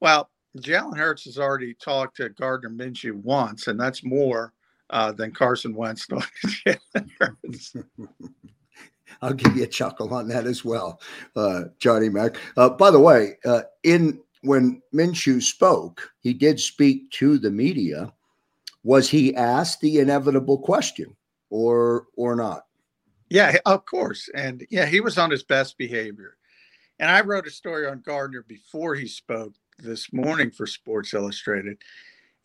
well, 0.00 0.30
Jalen 0.58 0.96
Hurts 0.96 1.24
has 1.24 1.38
already 1.38 1.74
talked 1.74 2.16
to 2.16 2.28
Gardner 2.30 2.70
Minshew 2.70 3.14
once, 3.14 3.68
and 3.68 3.78
that's 3.78 4.04
more 4.04 4.52
uh, 4.90 5.12
than 5.12 5.32
Carson 5.32 5.74
Wentz 5.74 6.06
talked 6.06 6.32
to 6.42 6.78
Jalen 6.94 7.10
Hurts. 7.20 7.76
I'll 9.22 9.34
give 9.34 9.56
you 9.56 9.64
a 9.64 9.68
chuckle 9.68 10.12
on 10.14 10.28
that 10.28 10.46
as 10.46 10.64
well, 10.64 11.00
uh, 11.36 11.64
Johnny 11.78 12.08
Mac. 12.08 12.36
Uh, 12.56 12.70
by 12.70 12.90
the 12.90 13.00
way, 13.00 13.36
uh, 13.44 13.62
in 13.82 14.20
when 14.42 14.80
Minshew 14.94 15.42
spoke, 15.42 16.10
he 16.20 16.32
did 16.32 16.58
speak 16.58 17.10
to 17.12 17.38
the 17.38 17.50
media. 17.50 18.12
Was 18.82 19.10
he 19.10 19.34
asked 19.36 19.80
the 19.80 19.98
inevitable 19.98 20.58
question 20.58 21.14
or 21.50 22.06
or 22.16 22.34
not? 22.34 22.64
Yeah, 23.28 23.58
of 23.66 23.84
course. 23.84 24.28
And 24.34 24.66
yeah, 24.70 24.86
he 24.86 25.00
was 25.00 25.18
on 25.18 25.30
his 25.30 25.42
best 25.42 25.76
behavior. 25.76 26.36
And 26.98 27.10
I 27.10 27.20
wrote 27.20 27.46
a 27.46 27.50
story 27.50 27.86
on 27.86 28.02
Gardner 28.04 28.44
before 28.46 28.94
he 28.94 29.06
spoke 29.06 29.54
this 29.82 30.12
morning 30.12 30.50
for 30.50 30.66
Sports 30.66 31.14
Illustrated. 31.14 31.78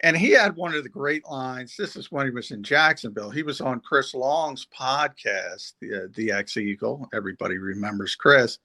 And 0.02 0.18
he 0.18 0.32
had 0.32 0.56
one 0.56 0.74
of 0.74 0.84
the 0.84 0.90
great 0.90 1.26
lines. 1.26 1.76
This 1.78 1.96
is 1.96 2.12
when 2.12 2.26
he 2.26 2.32
was 2.32 2.52
in 2.52 2.64
Jacksonville. 2.64 3.30
He 3.30 3.44
was 3.44 3.62
on 3.62 3.80
Chris 3.80 4.14
Long's 4.14 4.68
podcast, 4.78 5.74
the, 5.80 6.04
uh, 6.04 6.08
the 6.16 6.32
Ex 6.32 6.58
Eagle. 6.58 7.08
Everybody 7.14 7.58
remembers 7.58 8.16
Chris. 8.16 8.60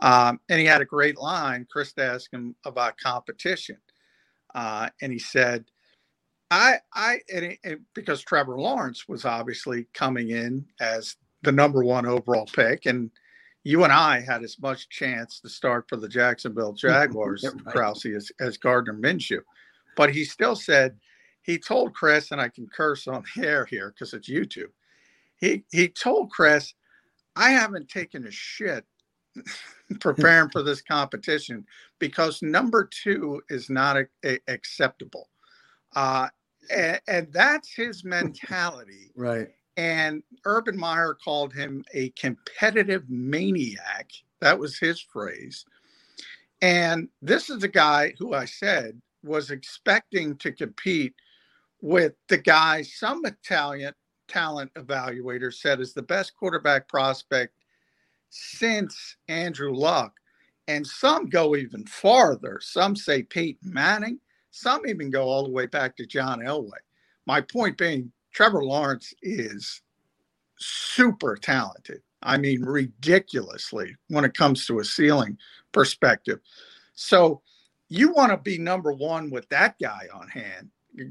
Um, 0.00 0.40
and 0.48 0.60
he 0.60 0.66
had 0.66 0.80
a 0.80 0.86
great 0.86 1.18
line. 1.18 1.66
Chris 1.70 1.92
asked 1.96 2.32
him 2.32 2.54
about 2.64 2.98
competition. 2.98 3.78
Uh, 4.54 4.88
and 5.00 5.12
he 5.12 5.18
said, 5.18 5.64
I, 6.50 6.78
I, 6.94 7.18
it, 7.28 7.80
because 7.94 8.22
Trevor 8.22 8.58
Lawrence 8.58 9.06
was 9.06 9.24
obviously 9.24 9.86
coming 9.92 10.30
in 10.30 10.66
as 10.80 11.16
the 11.42 11.52
number 11.52 11.84
one 11.84 12.06
overall 12.06 12.46
pick, 12.46 12.86
and 12.86 13.10
you 13.68 13.84
and 13.84 13.92
I 13.92 14.20
had 14.20 14.42
as 14.42 14.56
much 14.62 14.88
chance 14.88 15.40
to 15.40 15.48
start 15.50 15.90
for 15.90 15.96
the 15.96 16.08
Jacksonville 16.08 16.72
Jaguars, 16.86 17.44
right. 17.44 17.64
Krause, 17.66 18.06
as, 18.06 18.32
as 18.40 18.56
Gardner 18.56 18.94
Minshew. 18.94 19.42
But 19.94 20.10
he 20.10 20.24
still 20.24 20.56
said, 20.56 20.96
he 21.42 21.58
told 21.58 21.92
Chris, 21.92 22.30
and 22.30 22.40
I 22.40 22.48
can 22.48 22.66
curse 22.66 23.06
on 23.06 23.24
the 23.36 23.46
air 23.46 23.66
here 23.66 23.92
because 23.92 24.14
it's 24.14 24.30
YouTube. 24.30 24.70
He 25.36 25.64
he 25.70 25.88
told 25.88 26.30
Chris, 26.30 26.72
I 27.36 27.50
haven't 27.50 27.90
taken 27.90 28.26
a 28.26 28.30
shit 28.30 28.86
preparing 30.00 30.48
for 30.48 30.62
this 30.62 30.80
competition 30.80 31.66
because 31.98 32.40
number 32.40 32.88
two 32.90 33.42
is 33.50 33.68
not 33.68 33.98
a, 33.98 34.06
a, 34.24 34.38
acceptable. 34.48 35.28
Uh, 35.94 36.28
and, 36.74 37.00
and, 37.06 37.32
that's 37.32 37.72
his 37.74 38.02
mentality. 38.02 39.10
right. 39.14 39.48
And 39.78 40.24
Urban 40.44 40.76
Meyer 40.76 41.14
called 41.14 41.54
him 41.54 41.84
a 41.94 42.10
competitive 42.10 43.08
maniac. 43.08 44.10
That 44.40 44.58
was 44.58 44.76
his 44.76 45.00
phrase. 45.00 45.64
And 46.60 47.08
this 47.22 47.48
is 47.48 47.62
a 47.62 47.68
guy 47.68 48.12
who 48.18 48.34
I 48.34 48.44
said 48.44 49.00
was 49.22 49.52
expecting 49.52 50.36
to 50.38 50.50
compete 50.50 51.14
with 51.80 52.14
the 52.28 52.38
guy 52.38 52.82
some 52.82 53.24
Italian 53.24 53.94
talent 54.26 54.74
evaluators 54.74 55.54
said 55.54 55.80
is 55.80 55.94
the 55.94 56.02
best 56.02 56.34
quarterback 56.36 56.88
prospect 56.88 57.54
since 58.30 59.16
Andrew 59.28 59.72
Luck. 59.72 60.12
And 60.66 60.84
some 60.84 61.28
go 61.28 61.54
even 61.54 61.86
farther. 61.86 62.58
Some 62.60 62.96
say 62.96 63.22
Peyton 63.22 63.72
Manning. 63.72 64.18
Some 64.50 64.88
even 64.88 65.08
go 65.08 65.22
all 65.22 65.44
the 65.44 65.50
way 65.52 65.66
back 65.66 65.96
to 65.98 66.06
John 66.06 66.40
Elway. 66.40 66.80
My 67.26 67.40
point 67.40 67.78
being, 67.78 68.12
Trevor 68.32 68.64
Lawrence 68.64 69.12
is 69.22 69.82
super 70.58 71.36
talented. 71.36 72.02
I 72.22 72.36
mean, 72.36 72.62
ridiculously 72.62 73.96
when 74.08 74.24
it 74.24 74.36
comes 74.36 74.66
to 74.66 74.80
a 74.80 74.84
ceiling 74.84 75.38
perspective. 75.72 76.40
So 76.94 77.42
you 77.88 78.12
want 78.12 78.32
to 78.32 78.38
be 78.38 78.58
number 78.58 78.92
one 78.92 79.30
with 79.30 79.48
that 79.50 79.76
guy 79.80 80.08
on 80.12 80.28
hand. 80.28 80.70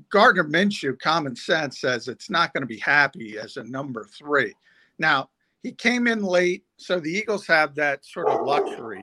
Gardner 0.09 0.43
Minshew, 0.43 0.99
common 0.99 1.35
sense 1.35 1.79
says 1.79 2.07
it's 2.07 2.29
not 2.29 2.53
going 2.53 2.61
to 2.61 2.67
be 2.67 2.79
happy 2.79 3.37
as 3.37 3.57
a 3.57 3.63
number 3.63 4.03
three. 4.03 4.53
Now, 4.99 5.29
he 5.63 5.71
came 5.71 6.07
in 6.07 6.23
late, 6.23 6.65
so 6.77 6.99
the 6.99 7.11
Eagles 7.11 7.47
have 7.47 7.73
that 7.75 8.05
sort 8.05 8.27
of 8.27 8.45
luxury. 8.45 9.01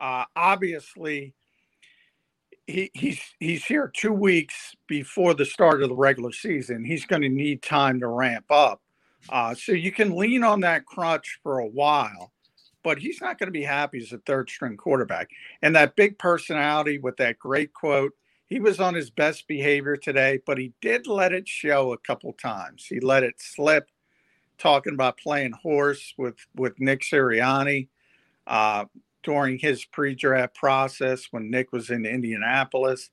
Uh, 0.00 0.24
obviously, 0.36 1.34
he, 2.66 2.90
he's 2.94 3.20
he's 3.40 3.64
here 3.64 3.90
two 3.94 4.12
weeks 4.12 4.74
before 4.86 5.34
the 5.34 5.44
start 5.44 5.82
of 5.82 5.88
the 5.88 5.94
regular 5.94 6.32
season. 6.32 6.84
He's 6.84 7.06
going 7.06 7.22
to 7.22 7.28
need 7.28 7.62
time 7.62 8.00
to 8.00 8.08
ramp 8.08 8.46
up, 8.50 8.80
uh, 9.28 9.54
so 9.54 9.72
you 9.72 9.92
can 9.92 10.16
lean 10.16 10.44
on 10.44 10.60
that 10.60 10.86
crutch 10.86 11.38
for 11.42 11.58
a 11.58 11.66
while. 11.66 12.32
But 12.84 12.98
he's 12.98 13.20
not 13.20 13.38
going 13.38 13.46
to 13.46 13.52
be 13.52 13.62
happy 13.62 13.98
as 14.00 14.12
a 14.12 14.18
third 14.18 14.50
string 14.50 14.76
quarterback. 14.76 15.30
And 15.62 15.76
that 15.76 15.94
big 15.94 16.18
personality 16.18 16.98
with 16.98 17.16
that 17.18 17.38
great 17.38 17.72
quote, 17.72 18.12
he 18.46 18.58
was 18.58 18.80
on 18.80 18.94
his 18.94 19.08
best 19.08 19.46
behavior 19.46 19.96
today, 19.96 20.40
but 20.44 20.58
he 20.58 20.72
did 20.80 21.06
let 21.06 21.32
it 21.32 21.46
show 21.46 21.92
a 21.92 21.98
couple 21.98 22.32
times. 22.32 22.84
He 22.84 22.98
let 22.98 23.22
it 23.22 23.36
slip 23.38 23.88
talking 24.58 24.94
about 24.94 25.18
playing 25.18 25.52
horse 25.52 26.14
with 26.18 26.36
with 26.54 26.78
Nick 26.78 27.02
Sirianni 27.02 27.88
uh, 28.46 28.84
during 29.22 29.58
his 29.58 29.84
pre-draft 29.84 30.54
process 30.54 31.28
when 31.30 31.50
Nick 31.50 31.72
was 31.72 31.90
in 31.90 32.06
Indianapolis. 32.06 33.10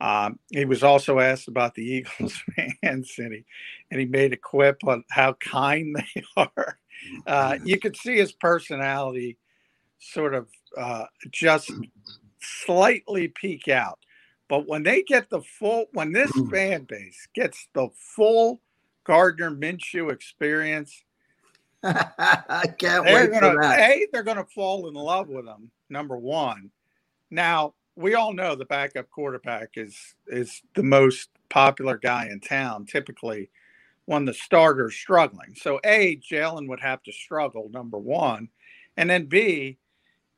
Um, 0.00 0.38
he 0.50 0.64
was 0.64 0.82
also 0.82 1.20
asked 1.20 1.48
about 1.48 1.74
the 1.74 1.84
Eagles 1.94 2.42
fans, 2.82 3.14
and 3.18 3.32
he 3.32 3.44
and 3.90 4.00
he 4.00 4.06
made 4.06 4.32
a 4.32 4.36
quip 4.36 4.82
on 4.84 5.04
how 5.10 5.34
kind 5.34 5.96
they 5.96 6.22
are. 6.36 6.78
Uh, 7.26 7.58
you 7.64 7.78
could 7.78 7.96
see 7.96 8.16
his 8.16 8.32
personality 8.32 9.38
sort 9.98 10.34
of 10.34 10.48
uh, 10.76 11.06
just 11.30 11.70
slightly 12.40 13.28
peek 13.28 13.68
out. 13.68 13.98
But 14.48 14.68
when 14.68 14.82
they 14.82 15.02
get 15.02 15.30
the 15.30 15.40
full, 15.40 15.86
when 15.92 16.12
this 16.12 16.30
mm. 16.32 16.50
fan 16.50 16.84
base 16.84 17.26
gets 17.34 17.68
the 17.72 17.88
full 17.94 18.60
Gardner 19.04 19.50
Minshew 19.50 20.12
experience, 20.12 21.02
I 22.48 22.66
can't 22.78 23.04
wait 23.04 23.30
gonna, 23.30 23.52
for 23.52 23.60
that. 23.60 23.78
A, 23.78 24.06
they're 24.12 24.22
going 24.22 24.38
to 24.38 24.44
fall 24.44 24.88
in 24.88 24.94
love 24.94 25.28
with 25.28 25.46
him. 25.46 25.70
Number 25.90 26.16
one. 26.16 26.70
Now 27.30 27.74
we 27.96 28.14
all 28.14 28.32
know 28.32 28.54
the 28.54 28.64
backup 28.64 29.10
quarterback 29.10 29.70
is 29.76 29.96
is 30.28 30.62
the 30.74 30.82
most 30.82 31.28
popular 31.48 31.98
guy 31.98 32.28
in 32.30 32.40
town. 32.40 32.86
Typically, 32.86 33.50
when 34.06 34.24
the 34.24 34.34
starter's 34.34 34.94
struggling. 34.94 35.54
So 35.54 35.80
a 35.84 36.16
Jalen 36.16 36.68
would 36.68 36.80
have 36.80 37.02
to 37.04 37.12
struggle. 37.12 37.68
Number 37.70 37.98
one, 37.98 38.48
and 38.96 39.08
then 39.08 39.26
B, 39.26 39.78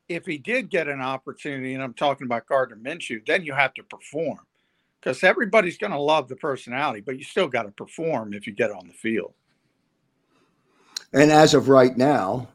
if 0.08 0.26
he 0.26 0.38
did 0.38 0.70
get 0.70 0.88
an 0.88 1.00
opportunity, 1.00 1.74
and 1.74 1.82
I'm 1.82 1.94
talking 1.94 2.26
about 2.26 2.46
Gardner 2.46 2.76
Minshew, 2.76 3.24
then 3.26 3.44
you 3.44 3.52
have 3.52 3.74
to 3.74 3.82
perform 3.82 4.40
because 5.00 5.22
everybody's 5.22 5.78
going 5.78 5.92
to 5.92 5.98
love 5.98 6.28
the 6.28 6.36
personality, 6.36 7.00
but 7.00 7.18
you 7.18 7.24
still 7.24 7.48
got 7.48 7.62
to 7.62 7.70
perform 7.70 8.34
if 8.34 8.46
you 8.46 8.52
get 8.52 8.70
on 8.70 8.86
the 8.86 8.92
field. 8.92 9.34
And 11.16 11.32
as 11.32 11.54
of 11.54 11.70
right 11.70 11.96
now, 11.96 12.46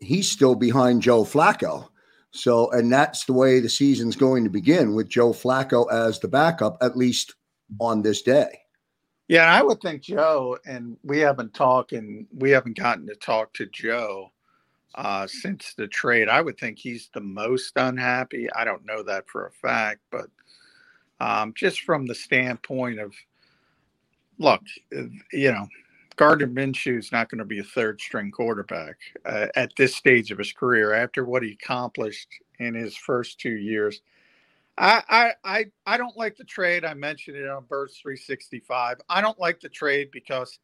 he's 0.00 0.30
still 0.30 0.54
behind 0.54 1.02
Joe 1.02 1.24
Flacco. 1.24 1.88
So, 2.30 2.70
and 2.70 2.92
that's 2.92 3.24
the 3.24 3.32
way 3.32 3.58
the 3.58 3.68
season's 3.68 4.14
going 4.14 4.44
to 4.44 4.50
begin 4.50 4.94
with 4.94 5.08
Joe 5.08 5.32
Flacco 5.32 5.90
as 5.92 6.20
the 6.20 6.28
backup, 6.28 6.78
at 6.80 6.96
least 6.96 7.34
on 7.80 8.02
this 8.02 8.22
day. 8.22 8.60
Yeah, 9.26 9.52
I 9.52 9.62
would 9.62 9.80
think 9.80 10.02
Joe, 10.02 10.56
and 10.64 10.96
we 11.02 11.18
haven't 11.18 11.54
talked, 11.54 11.90
and 11.90 12.24
we 12.32 12.52
haven't 12.52 12.78
gotten 12.78 13.04
to 13.08 13.16
talk 13.16 13.52
to 13.54 13.66
Joe 13.66 14.30
uh, 14.94 15.26
since 15.26 15.74
the 15.74 15.88
trade. 15.88 16.28
I 16.28 16.40
would 16.40 16.58
think 16.58 16.78
he's 16.78 17.10
the 17.12 17.20
most 17.20 17.72
unhappy. 17.74 18.48
I 18.52 18.64
don't 18.64 18.86
know 18.86 19.02
that 19.02 19.28
for 19.28 19.46
a 19.46 19.50
fact, 19.50 20.02
but 20.12 20.26
um, 21.18 21.52
just 21.56 21.80
from 21.80 22.06
the 22.06 22.14
standpoint 22.14 23.00
of, 23.00 23.12
look, 24.38 24.62
you 25.32 25.50
know, 25.50 25.66
Gardner 26.16 26.46
Minshew 26.48 26.98
is 26.98 27.12
not 27.12 27.28
going 27.28 27.38
to 27.38 27.44
be 27.44 27.58
a 27.60 27.64
third 27.64 28.00
string 28.00 28.30
quarterback 28.30 28.96
uh, 29.24 29.46
at 29.56 29.74
this 29.76 29.94
stage 29.94 30.30
of 30.30 30.38
his 30.38 30.52
career 30.52 30.92
after 30.92 31.24
what 31.24 31.42
he 31.42 31.52
accomplished 31.52 32.28
in 32.58 32.74
his 32.74 32.96
first 32.96 33.40
two 33.40 33.56
years. 33.56 34.02
I, 34.78 35.02
I 35.08 35.32
I 35.44 35.64
I 35.86 35.96
don't 35.96 36.16
like 36.16 36.36
the 36.36 36.44
trade. 36.44 36.84
I 36.84 36.94
mentioned 36.94 37.36
it 37.36 37.48
on 37.48 37.64
Birds 37.64 37.98
365. 38.02 38.98
I 39.08 39.20
don't 39.20 39.38
like 39.38 39.60
the 39.60 39.68
trade 39.68 40.10
because 40.10 40.58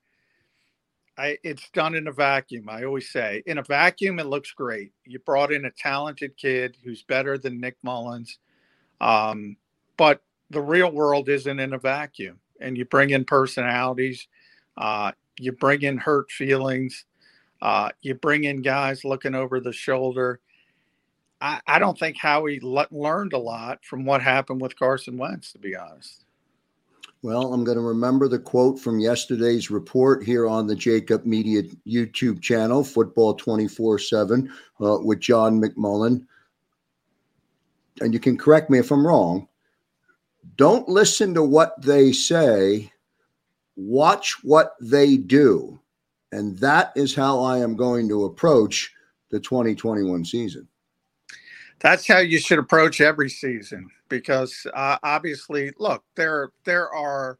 I, 1.18 1.36
it's 1.42 1.68
done 1.70 1.94
in 1.96 2.06
a 2.06 2.12
vacuum. 2.12 2.68
I 2.68 2.84
always 2.84 3.10
say, 3.10 3.42
in 3.44 3.58
a 3.58 3.62
vacuum, 3.62 4.20
it 4.20 4.26
looks 4.26 4.52
great. 4.52 4.92
You 5.04 5.18
brought 5.18 5.52
in 5.52 5.64
a 5.64 5.70
talented 5.70 6.36
kid 6.36 6.76
who's 6.84 7.02
better 7.02 7.36
than 7.36 7.60
Nick 7.60 7.76
Mullens, 7.82 8.38
um, 9.00 9.56
but 9.96 10.22
the 10.50 10.60
real 10.60 10.92
world 10.92 11.28
isn't 11.28 11.58
in 11.58 11.72
a 11.72 11.78
vacuum. 11.78 12.38
And 12.60 12.78
you 12.78 12.84
bring 12.84 13.10
in 13.10 13.24
personalities, 13.24 14.28
uh, 14.76 15.12
you 15.38 15.52
bring 15.52 15.82
in 15.82 15.98
hurt 15.98 16.30
feelings, 16.30 17.04
uh, 17.62 17.90
you 18.00 18.14
bring 18.14 18.44
in 18.44 18.62
guys 18.62 19.04
looking 19.04 19.34
over 19.34 19.60
the 19.60 19.72
shoulder. 19.72 20.40
I, 21.40 21.60
I 21.66 21.78
don't 21.78 21.98
think 21.98 22.16
Howie 22.16 22.60
le- 22.62 22.88
learned 22.90 23.32
a 23.32 23.38
lot 23.38 23.84
from 23.84 24.04
what 24.04 24.22
happened 24.22 24.60
with 24.60 24.78
Carson 24.78 25.16
Wentz, 25.16 25.52
to 25.52 25.58
be 25.58 25.76
honest. 25.76 26.24
Well, 27.22 27.52
I'm 27.52 27.64
going 27.64 27.76
to 27.78 27.82
remember 27.82 28.28
the 28.28 28.38
quote 28.38 28.78
from 28.78 29.00
yesterday's 29.00 29.70
report 29.70 30.22
here 30.22 30.46
on 30.46 30.68
the 30.68 30.76
Jakib 30.76 31.24
Media 31.24 31.64
YouTube 31.86 32.40
channel, 32.40 32.84
Football 32.84 33.34
24 33.34 33.98
7, 33.98 34.52
uh, 34.80 34.98
with 35.02 35.18
John 35.18 35.60
McMullen. 35.60 36.24
And 38.00 38.14
you 38.14 38.20
can 38.20 38.38
correct 38.38 38.70
me 38.70 38.78
if 38.78 38.92
I'm 38.92 39.04
wrong. 39.04 39.48
Don't 40.56 40.88
listen 40.88 41.34
to 41.34 41.42
what 41.42 41.80
they 41.82 42.12
say, 42.12 42.92
watch 43.78 44.36
what 44.42 44.74
they 44.80 45.16
do. 45.16 45.80
And 46.32 46.58
that 46.58 46.92
is 46.94 47.14
how 47.14 47.40
I 47.40 47.58
am 47.58 47.76
going 47.76 48.08
to 48.08 48.24
approach 48.24 48.92
the 49.30 49.40
2021 49.40 50.24
season. 50.24 50.68
That's 51.80 52.06
how 52.06 52.18
you 52.18 52.38
should 52.38 52.58
approach 52.58 53.00
every 53.00 53.30
season 53.30 53.88
because 54.08 54.66
uh, 54.74 54.98
obviously, 55.02 55.72
look, 55.78 56.02
there 56.16 56.50
there 56.64 56.92
are 56.92 57.38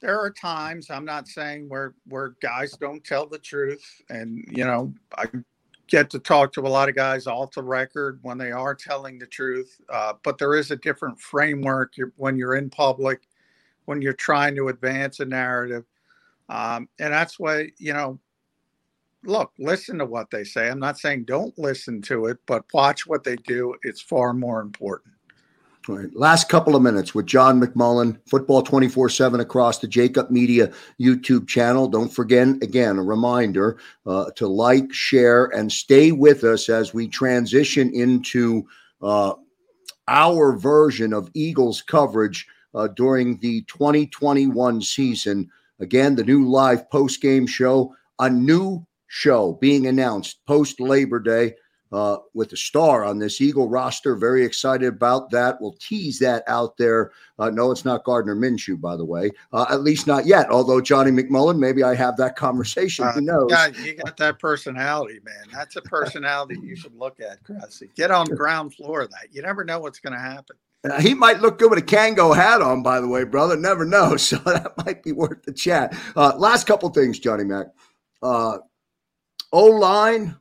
there 0.00 0.20
are 0.20 0.30
times 0.30 0.90
I'm 0.90 1.06
not 1.06 1.28
saying 1.28 1.68
where 1.68 1.94
where 2.06 2.34
guys 2.42 2.76
don't 2.78 3.02
tell 3.02 3.26
the 3.26 3.38
truth, 3.38 3.82
and 4.10 4.44
you 4.50 4.64
know 4.66 4.92
I 5.16 5.26
get 5.88 6.10
to 6.10 6.18
talk 6.18 6.52
to 6.52 6.60
a 6.60 6.68
lot 6.68 6.90
of 6.90 6.94
guys 6.94 7.26
off 7.26 7.52
the 7.52 7.62
record 7.62 8.18
when 8.22 8.36
they 8.36 8.52
are 8.52 8.74
telling 8.74 9.18
the 9.18 9.26
truth, 9.26 9.80
uh, 9.88 10.12
but 10.22 10.36
there 10.36 10.54
is 10.54 10.70
a 10.70 10.76
different 10.76 11.18
framework 11.18 11.94
when 12.16 12.36
you're 12.36 12.56
in 12.56 12.68
public, 12.68 13.22
when 13.88 14.02
you're 14.02 14.12
trying 14.12 14.54
to 14.54 14.68
advance 14.68 15.18
a 15.20 15.24
narrative, 15.24 15.84
um, 16.50 16.88
and 16.98 17.12
that's 17.12 17.38
why 17.38 17.70
you 17.78 17.94
know 17.94 18.18
look, 19.24 19.52
listen 19.58 19.98
to 19.98 20.06
what 20.06 20.30
they 20.30 20.44
say. 20.44 20.68
I'm 20.68 20.78
not 20.78 20.98
saying 20.98 21.24
don't 21.24 21.56
listen 21.58 22.02
to 22.02 22.26
it, 22.26 22.38
but 22.46 22.64
watch 22.72 23.06
what 23.06 23.24
they 23.24 23.36
do. 23.36 23.74
It's 23.82 24.00
far 24.00 24.32
more 24.32 24.60
important. 24.60 25.14
Right. 25.88 26.14
Last 26.14 26.50
couple 26.50 26.76
of 26.76 26.82
minutes 26.82 27.14
with 27.14 27.24
John 27.24 27.58
McMullen, 27.58 28.18
Football 28.28 28.62
24 28.62 29.08
7 29.08 29.40
across 29.40 29.78
the 29.78 29.88
Jakib 29.88 30.30
Media 30.30 30.70
YouTube 31.00 31.48
channel. 31.48 31.88
Don't 31.88 32.12
forget, 32.12 32.46
again, 32.62 32.98
a 32.98 33.02
reminder 33.02 33.78
uh, 34.06 34.30
to 34.36 34.46
like, 34.46 34.92
share, 34.92 35.46
and 35.46 35.72
stay 35.72 36.12
with 36.12 36.44
us 36.44 36.68
as 36.68 36.92
we 36.92 37.08
transition 37.08 37.90
into 37.94 38.68
uh, 39.00 39.32
our 40.08 40.56
version 40.58 41.14
of 41.14 41.30
Eagles 41.32 41.80
coverage 41.80 42.46
uh, 42.78 42.86
during 42.88 43.36
the 43.38 43.62
2021 43.62 44.80
season. 44.80 45.50
Again, 45.80 46.14
the 46.14 46.24
new 46.24 46.48
live 46.48 46.88
post 46.90 47.20
game 47.20 47.46
show, 47.46 47.94
a 48.20 48.30
new 48.30 48.86
show 49.08 49.54
being 49.60 49.88
announced 49.88 50.44
post 50.46 50.80
Labor 50.80 51.18
Day 51.18 51.54
uh, 51.90 52.18
with 52.34 52.52
a 52.52 52.56
star 52.56 53.04
on 53.04 53.18
this 53.18 53.40
Eagle 53.40 53.68
roster. 53.68 54.14
Very 54.14 54.44
excited 54.44 54.86
about 54.86 55.30
that. 55.30 55.60
We'll 55.60 55.76
tease 55.80 56.18
that 56.20 56.44
out 56.46 56.76
there. 56.76 57.12
Uh, 57.38 57.50
no, 57.50 57.70
it's 57.70 57.84
not 57.84 58.04
Gardner 58.04 58.36
Minshew, 58.36 58.80
by 58.80 58.96
the 58.96 59.04
way, 59.04 59.30
uh, 59.52 59.66
at 59.70 59.82
least 59.82 60.06
not 60.06 60.26
yet. 60.26 60.50
Although 60.50 60.80
Johnny 60.80 61.10
McMullen, 61.10 61.58
maybe 61.58 61.82
I 61.82 61.94
have 61.94 62.16
that 62.18 62.36
conversation. 62.36 63.06
Who 63.06 63.18
uh, 63.18 63.20
knows? 63.20 63.48
Yeah, 63.50 63.68
you 63.68 63.94
got 63.94 64.16
that 64.18 64.38
personality, 64.38 65.20
man. 65.24 65.46
That's 65.52 65.76
a 65.76 65.82
personality 65.82 66.58
you 66.62 66.76
should 66.76 66.94
look 66.96 67.18
at, 67.20 67.42
Cressy. 67.42 67.90
Get 67.96 68.10
on 68.10 68.28
the 68.28 68.36
ground 68.36 68.74
floor 68.74 69.00
of 69.00 69.10
that. 69.10 69.28
You 69.32 69.42
never 69.42 69.64
know 69.64 69.80
what's 69.80 69.98
going 69.98 70.12
to 70.14 70.20
happen. 70.20 70.56
Uh, 70.84 71.00
he 71.00 71.12
might 71.12 71.40
look 71.40 71.58
good 71.58 71.70
with 71.70 71.78
a 71.78 71.82
Kangol 71.82 72.36
hat 72.36 72.62
on, 72.62 72.82
by 72.82 73.00
the 73.00 73.08
way, 73.08 73.24
brother. 73.24 73.56
Never 73.56 73.84
know. 73.84 74.16
So 74.28 74.36
that 74.38 74.74
might 74.84 75.02
be 75.02 75.12
worth 75.12 75.42
the 75.42 75.52
chat. 75.52 75.96
Uh, 76.14 76.34
last 76.36 76.66
couple 76.66 76.88
things, 76.90 77.18
Johnny 77.18 77.44
Mac. 77.44 77.66
Uh, 78.22 78.58
O 79.52 79.64
line 79.64 80.36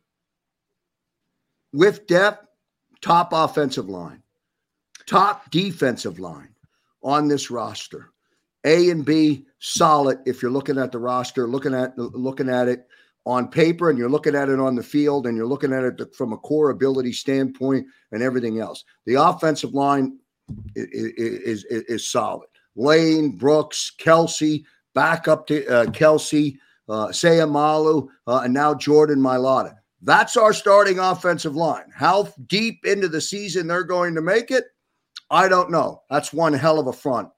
with 1.73 2.07
depth, 2.07 2.45
top 3.01 3.29
offensive 3.31 3.87
line, 3.87 4.21
top 5.05 5.49
defensive 5.51 6.19
line 6.19 6.53
on 7.03 7.27
this 7.27 7.49
roster. 7.49 8.11
A 8.65 8.89
and 8.89 9.05
B 9.05 9.45
solid 9.59 10.19
if 10.25 10.41
you're 10.41 10.51
looking 10.51 10.77
at 10.77 10.91
the 10.91 10.99
roster, 10.99 11.47
looking 11.47 11.73
at 11.73 11.97
looking 11.97 12.49
at 12.49 12.67
it 12.67 12.87
on 13.25 13.47
paper 13.47 13.89
and 13.89 13.97
you're 13.97 14.09
looking 14.09 14.35
at 14.35 14.49
it 14.49 14.59
on 14.59 14.75
the 14.75 14.83
field 14.83 15.27
and 15.27 15.37
you're 15.37 15.45
looking 15.45 15.73
at 15.73 15.83
it 15.83 16.15
from 16.15 16.33
a 16.33 16.37
core 16.37 16.69
ability 16.69 17.13
standpoint 17.13 17.85
and 18.11 18.23
everything 18.23 18.59
else. 18.59 18.83
The 19.05 19.15
offensive 19.15 19.73
line 19.73 20.17
is, 20.75 21.63
is, 21.65 21.83
is 21.83 22.07
solid. 22.07 22.47
Lane, 22.75 23.31
Brooks, 23.31 23.91
Kelce, 23.99 24.63
back 24.93 25.27
up 25.27 25.47
to 25.47 25.65
uh, 25.67 25.85
Kelce, 25.85 26.57
uh, 26.89 27.07
Seumalo, 27.07 28.07
uh, 28.27 28.41
and 28.43 28.53
now 28.53 28.73
Jordan 28.73 29.19
Mailata. 29.19 29.75
That's 30.01 30.37
our 30.37 30.53
starting 30.53 30.99
offensive 30.99 31.55
line. 31.55 31.91
How 31.93 32.31
deep 32.45 32.85
into 32.85 33.07
the 33.07 33.19
season 33.19 33.67
they're 33.67 33.83
going 33.83 34.13
to 34.15 34.21
make 34.21 34.51
it, 34.51 34.65
I 35.29 35.47
don't 35.47 35.71
know. 35.71 36.03
That's 36.09 36.31
one 36.31 36.53
hell 36.53 36.79
of 36.79 36.87
a 36.87 36.93
front. 36.93 37.29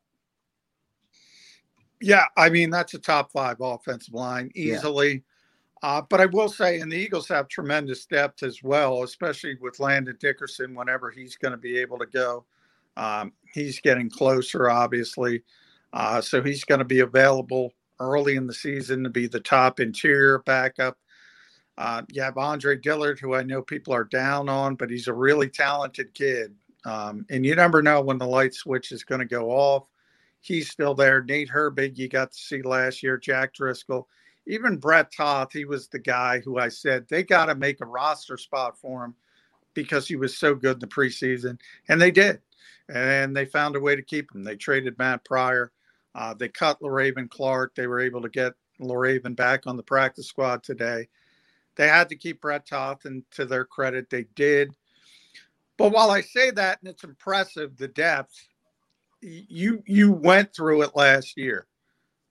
Yeah, 2.02 2.26
I 2.38 2.50
mean 2.50 2.70
that's 2.70 2.94
a 2.94 3.00
top 3.00 3.32
five 3.32 3.58
offensive 3.60 4.14
line 4.14 4.52
easily. 4.56 5.12
Yeah. 5.12 5.20
Uh, 5.82 6.02
but 6.10 6.20
I 6.20 6.26
will 6.26 6.50
say, 6.50 6.82
and 6.82 6.92
the 6.92 6.98
Eagles 6.98 7.28
have 7.30 7.48
tremendous 7.48 8.06
depth 8.06 8.44
as 8.44 8.62
well, 8.62 9.04
especially 9.04 9.56
with 9.62 9.80
Landon 9.80 10.18
Dickerson 10.20 10.76
whenever 10.76 11.10
he's 11.10 11.38
going 11.38 11.54
to 11.54 11.58
be 11.58 11.78
able 11.78 11.98
to 12.00 12.06
go. 12.06 12.46
Um, 13.00 13.32
he's 13.54 13.80
getting 13.80 14.10
closer, 14.10 14.70
obviously. 14.70 15.44
Uh, 15.94 16.20
so 16.20 16.44
he's 16.44 16.66
going 16.66 16.80
to 16.80 16.86
be 16.86 17.00
available 17.00 17.72
early 18.00 18.36
in 18.36 18.46
the 18.46 18.54
season 18.54 19.04
to 19.04 19.10
be 19.10 19.26
the 19.26 19.40
top 19.40 19.80
interior 19.80 20.40
backup. 20.40 20.98
Uh, 21.78 22.02
you 22.12 22.22
have 22.22 22.38
Andre 22.38 22.76
Dillard, 22.76 23.20
who 23.20 23.34
I 23.34 23.44
know 23.44 23.62
people 23.62 23.94
are 23.94 24.04
down 24.04 24.50
on, 24.50 24.76
but 24.76 24.90
he's 24.90 25.08
a 25.08 25.14
really 25.14 25.50
talented 25.50 26.14
kid. 26.14 26.54
Um, 26.86 27.26
and 27.30 27.46
you 27.46 27.56
never 27.56 27.82
know 27.82 28.02
when 28.02 28.18
the 28.18 28.28
light 28.28 28.54
switch 28.54 28.92
is 28.92 29.06
going 29.06 29.20
to 29.20 29.26
go 29.26 29.50
off. 29.50 29.88
He's 30.42 30.70
still 30.70 30.94
there. 30.94 31.24
Nate 31.24 31.50
Herbig, 31.50 31.98
you 31.98 32.10
got 32.10 32.34
to 32.34 32.38
see 32.38 32.62
last 32.62 33.02
year. 33.02 33.18
Jack 33.18 33.54
Driscoll, 33.54 34.10
even 34.46 34.78
Brett 34.78 35.12
Toth, 35.16 35.54
he 35.54 35.64
was 35.64 35.88
the 35.88 36.00
guy 36.00 36.40
who 36.40 36.58
I 36.58 36.68
said 36.68 37.08
they 37.08 37.24
got 37.24 37.46
to 37.46 37.56
make 37.56 37.80
a 37.80 37.86
roster 37.86 38.38
spot 38.38 38.78
for 38.78 39.06
him 39.06 39.16
because 39.74 40.08
he 40.08 40.18
was 40.18 40.38
so 40.38 40.56
good 40.56 40.78
in 40.78 40.80
the 40.80 40.88
preseason, 40.88 41.58
and 41.88 42.02
they 42.02 42.12
did, 42.12 42.42
and 42.88 43.36
they 43.36 43.46
found 43.46 43.76
a 43.76 43.80
way 43.80 43.96
to 43.96 44.02
keep 44.02 44.34
him. 44.34 44.44
They 44.44 44.56
traded 44.56 44.98
Matt 44.98 45.24
Pryor, 45.26 45.72
uh, 46.16 46.34
they 46.34 46.50
cut 46.50 46.82
Le'Raven 46.82 47.30
Clark. 47.30 47.76
They 47.76 47.88
were 47.88 48.00
able 48.00 48.22
to 48.22 48.30
get 48.30 48.54
Le'Raven 48.82 49.36
back 49.36 49.68
on 49.68 49.78
the 49.78 49.84
practice 49.84 50.28
squad 50.28 50.64
today. 50.64 51.08
They 51.76 51.88
had 51.88 52.10
to 52.10 52.16
keep 52.16 52.42
Brett 52.42 52.68
Toth, 52.68 53.06
and 53.06 53.24
to 53.32 53.46
their 53.46 53.66
credit, 53.66 54.10
they 54.10 54.26
did. 54.36 54.74
But 55.78 55.92
while 55.92 56.12
I 56.12 56.22
say 56.22 56.52
that, 56.52 56.80
and 56.82 56.90
it's 56.90 57.06
impressive, 57.06 57.78
the 57.78 57.88
depth, 57.88 58.36
you 59.22 59.82
you 59.86 60.12
went 60.12 60.54
through 60.54 60.82
it 60.82 60.96
last 60.96 61.38
year. 61.38 61.68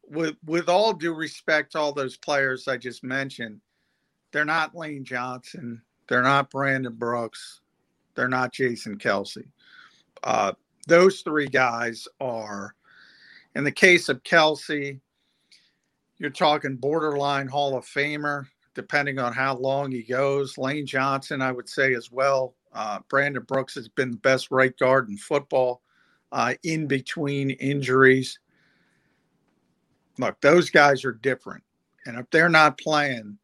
With 0.07 0.37
with 0.45 0.69
all 0.69 0.93
due 0.93 1.14
respect 1.14 1.73
to 1.73 1.79
all 1.79 1.93
those 1.93 2.17
players 2.17 2.69
I 2.69 2.77
just 2.77 3.05
mentioned, 3.05 3.61
they're 4.33 4.45
not 4.45 4.75
Lane 4.75 5.05
Johnson, 5.05 5.81
they're 6.09 6.23
not 6.23 6.51
Brandon 6.51 6.95
Brooks, 6.95 7.61
they're 8.14 8.29
not 8.29 8.53
Jason 8.53 8.99
Kelce. 8.99 9.47
Uh, 10.22 10.52
those 10.87 11.20
three 11.20 11.46
guys 11.46 12.09
are, 12.20 12.74
in 13.54 13.64
the 13.64 13.72
case 13.72 14.09
of 14.09 14.22
Kelce, 14.22 15.00
you're 16.18 16.31
talking 16.31 16.76
borderline 16.76 17.46
Hall 17.46 17.76
of 17.76 17.85
Famer, 17.85 18.46
depending 18.74 19.18
on 19.18 19.33
how 19.33 19.57
long 19.57 19.90
he 19.92 20.02
goes. 20.02 20.59
Lane 20.59 20.87
Johnson, 20.87 21.42
I 21.42 21.52
would 21.52 21.68
say 21.68 21.94
as 21.94 22.11
well. 22.11 22.54
Uh, 22.72 23.00
Brandon 23.09 23.42
Brooks 23.42 23.74
has 23.74 23.88
been 23.88 24.11
the 24.11 24.16
best 24.18 24.50
right 24.50 24.76
guard 24.78 25.09
in 25.09 25.16
football 25.16 25.83
uh, 26.33 26.54
in 26.62 26.87
between 26.87 27.50
injuries. 27.50 28.38
Look, 30.18 30.40
those 30.40 30.70
guys 30.70 31.04
are 31.04 31.12
different. 31.12 31.62
And 32.07 32.18
if 32.18 32.28
they're 32.31 32.48
not 32.48 32.78
playing, 32.78 33.38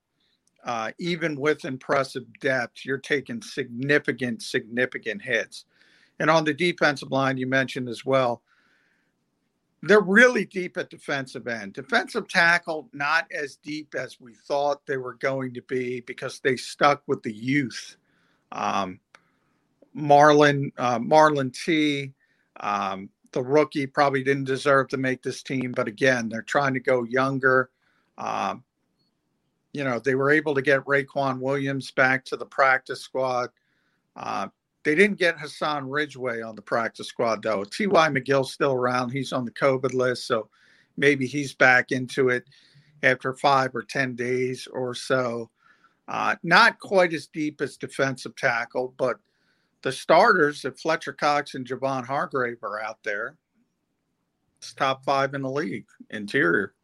uh, 0.65 0.93
even 0.99 1.39
with 1.39 1.65
impressive 1.65 2.25
depth, 2.41 2.85
you're 2.85 2.99
taking 2.99 3.43
significant, 3.43 4.43
significant 4.43 5.23
hits. 5.23 5.67
And 6.21 6.31
on 6.31 6.45
the 6.45 6.55
defensive 6.55 7.11
line, 7.11 7.37
you 7.37 7.47
mentioned 7.47 7.89
as 7.89 8.05
well, 8.05 8.43
they're 9.83 10.01
really 10.01 10.47
deep 10.47 10.79
at 10.79 10.89
defensive 10.89 11.47
end. 11.47 11.75
Defensive 11.75 12.27
tackle, 12.29 12.89
not 12.93 13.27
as 13.31 13.57
deep 13.57 13.95
as 13.95 14.19
we 14.19 14.33
thought 14.33 14.87
they 14.87 14.97
were 14.97 15.15
going 15.15 15.53
to 15.55 15.63
be 15.63 16.01
because 16.01 16.41
they 16.41 16.57
stuck 16.57 17.03
with 17.07 17.23
the 17.23 17.33
youth. 17.33 17.97
Um, 18.53 19.01
Marlon, 19.95 20.73
uh, 20.79 20.99
Marlon 20.99 21.53
T, 21.53 22.13
um, 22.61 23.11
the 23.33 23.43
rookie, 23.43 23.87
probably 23.87 24.25
didn't 24.25 24.45
deserve 24.45 24.89
to 24.89 24.97
make 24.97 25.23
this 25.23 25.43
team, 25.43 25.73
but 25.73 25.87
again, 25.87 26.29
they're 26.29 26.43
trying 26.43 26.75
to 26.75 26.81
go 26.81 27.05
younger. 27.05 27.71
Um, 28.17 28.65
you 29.75 29.85
know, 29.85 29.99
they 29.99 30.15
were 30.15 30.31
able 30.31 30.55
to 30.55 30.63
get 30.63 30.85
Raequan 30.85 31.41
Williams 31.41 31.91
back 31.91 32.25
to 32.27 32.37
the 32.37 32.47
practice 32.47 33.03
squad. 33.03 33.51
Uh, 34.17 34.49
they 34.85 34.95
didn't 34.95 35.19
get 35.19 35.39
Hassan 35.39 35.89
Ridgeway 35.89 36.43
on 36.43 36.55
the 36.55 36.63
practice 36.63 37.09
squad, 37.09 37.43
though. 37.43 37.65
T.Y. 37.65 38.09
McGill's 38.09 38.53
still 38.53 38.73
around. 38.73 39.11
He's 39.11 39.33
on 39.33 39.45
the 39.45 39.51
COVID 39.51 39.95
list, 39.95 40.27
so 40.27 40.49
maybe 40.97 41.27
he's 41.27 41.55
back 41.55 41.91
into 41.91 42.29
it 42.29 42.45
after 43.03 43.33
five 43.35 43.75
or 43.75 43.83
10 43.83 44.15
days 44.15 44.69
or 44.71 44.95
so. 44.95 45.51
Uh, 46.07 46.37
not 46.43 46.79
quite 46.79 47.15
as 47.15 47.27
deep 47.27 47.63
as 47.63 47.79
defensive 47.79 48.37
tackle, 48.37 48.95
but 48.99 49.17
the 49.83 49.91
starters, 49.91 50.65
if 50.65 50.79
Fletcher 50.79 51.15
Cox 51.15 51.55
and 51.55 51.67
Javon 51.67 52.07
Hargrave 52.07 52.63
are 52.63 52.83
out 52.83 52.99
there, 53.03 53.37
it's 54.59 54.75
top 54.75 55.05
five 55.05 55.35
in 55.35 55.43
the 55.43 55.51
league, 55.51 55.87
interior. 56.11 56.75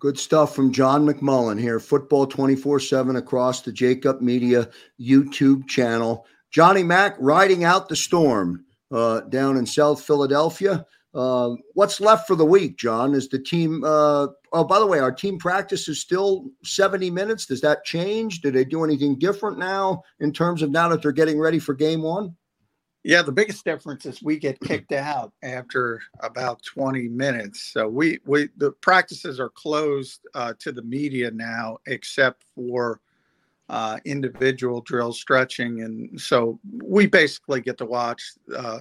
Good 0.00 0.18
stuff 0.18 0.54
from 0.54 0.72
John 0.72 1.06
McMullen 1.06 1.60
here, 1.60 1.78
football 1.78 2.26
24 2.26 2.80
7 2.80 3.16
across 3.16 3.60
the 3.60 3.70
Jakib 3.70 4.22
Media 4.22 4.70
YouTube 4.98 5.68
channel. 5.68 6.26
Johnny 6.50 6.82
Mack 6.82 7.16
riding 7.18 7.64
out 7.64 7.90
the 7.90 7.96
storm 7.96 8.64
uh, 8.90 9.20
down 9.20 9.58
in 9.58 9.66
South 9.66 10.02
Philadelphia. 10.02 10.86
Uh, 11.12 11.50
what's 11.74 12.00
left 12.00 12.26
for 12.26 12.34
the 12.34 12.46
week, 12.46 12.78
John? 12.78 13.12
Is 13.12 13.28
the 13.28 13.38
team, 13.38 13.84
uh, 13.84 14.28
oh, 14.54 14.64
by 14.64 14.78
the 14.78 14.86
way, 14.86 15.00
our 15.00 15.12
team 15.12 15.38
practice 15.38 15.86
is 15.86 16.00
still 16.00 16.46
70 16.64 17.10
minutes. 17.10 17.44
Does 17.44 17.60
that 17.60 17.84
change? 17.84 18.40
Do 18.40 18.50
they 18.50 18.64
do 18.64 18.82
anything 18.84 19.18
different 19.18 19.58
now 19.58 20.02
in 20.18 20.32
terms 20.32 20.62
of 20.62 20.70
now 20.70 20.88
that 20.88 21.02
they're 21.02 21.12
getting 21.12 21.38
ready 21.38 21.58
for 21.58 21.74
game 21.74 22.00
one? 22.00 22.34
Yeah, 23.02 23.22
the 23.22 23.32
biggest 23.32 23.64
difference 23.64 24.04
is 24.04 24.22
we 24.22 24.36
get 24.36 24.60
kicked 24.60 24.92
out 24.92 25.32
after 25.42 26.02
about 26.20 26.62
20 26.62 27.08
minutes. 27.08 27.62
So 27.72 27.88
we 27.88 28.18
we 28.26 28.50
the 28.58 28.72
practices 28.72 29.40
are 29.40 29.48
closed 29.48 30.20
uh, 30.34 30.52
to 30.58 30.70
the 30.70 30.82
media 30.82 31.30
now, 31.30 31.78
except 31.86 32.44
for 32.54 33.00
uh, 33.70 33.98
individual 34.04 34.82
drill 34.82 35.12
stretching, 35.12 35.82
and 35.82 36.20
so 36.20 36.58
we 36.82 37.06
basically 37.06 37.62
get 37.62 37.78
to 37.78 37.86
watch 37.86 38.32
uh, 38.54 38.80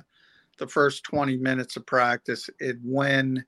the 0.58 0.68
first 0.68 1.04
20 1.04 1.38
minutes 1.38 1.78
of 1.78 1.86
practice. 1.86 2.50
And 2.60 2.80
when 2.84 3.46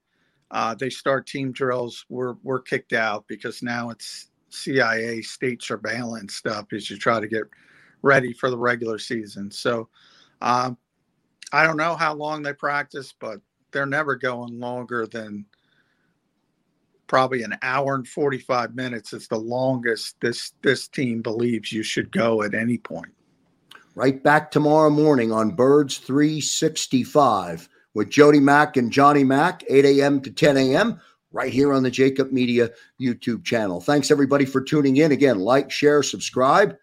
uh, 0.51 0.75
they 0.75 0.89
start 0.89 1.27
team 1.27 1.51
drills, 1.51 2.05
we're 2.07 2.36
we're 2.43 2.62
kicked 2.62 2.93
out 2.93 3.25
because 3.27 3.62
now 3.62 3.89
it's 3.89 4.29
CIA 4.49 5.21
state 5.21 5.62
surveillance 5.63 6.36
stuff 6.36 6.67
as 6.71 6.89
you 6.89 6.97
try 6.97 7.19
to 7.19 7.27
get 7.27 7.43
ready 8.03 8.31
for 8.31 8.49
the 8.49 8.57
regular 8.57 8.99
season. 8.99 9.51
So 9.51 9.89
um, 10.41 10.77
I 11.51 11.65
don't 11.65 11.77
know 11.77 11.95
how 11.95 12.13
long 12.13 12.41
they 12.41 12.54
practice, 12.54 13.13
but 13.17 13.39
they're 13.71 13.86
never 13.86 14.15
going 14.15 14.60
longer 14.60 15.08
than 15.08 15.45
probably 17.08 17.43
an 17.43 17.58
hour 17.62 17.95
and 17.95 18.08
45 18.08 18.73
minutes 18.73 19.12
is 19.12 19.27
the 19.27 19.38
longest 19.38 20.15
this 20.21 20.54
this 20.62 20.88
team 20.88 21.21
believes 21.21 21.71
you 21.71 21.84
should 21.84 22.12
go 22.12 22.41
at 22.43 22.54
any 22.54 22.77
point. 22.77 23.12
Right 23.95 24.23
back 24.23 24.49
tomorrow 24.49 24.89
morning 24.89 25.34
on 25.34 25.51
Birds 25.51 25.97
365 25.97 27.67
with 27.93 28.10
Jody 28.10 28.39
Mack 28.39 28.77
and 28.77 28.89
Johnny 28.89 29.25
Mack, 29.25 29.63
8 29.69 29.84
a.m. 29.84 30.21
to 30.21 30.32
10 30.32 30.56
a.m. 30.56 31.01
right 31.34 31.51
here 31.51 31.73
on 31.73 31.84
the 31.84 31.91
Jakib 31.91 32.32
Media 32.32 32.69
YouTube 33.01 33.43
channel. 33.43 33.82
Thanks 33.82 34.10
everybody 34.10 34.45
for 34.45 34.62
tuning 34.62 34.95
in. 34.95 35.12
Again, 35.12 35.39
like, 35.39 35.69
share, 35.69 36.01
subscribe 36.04 36.77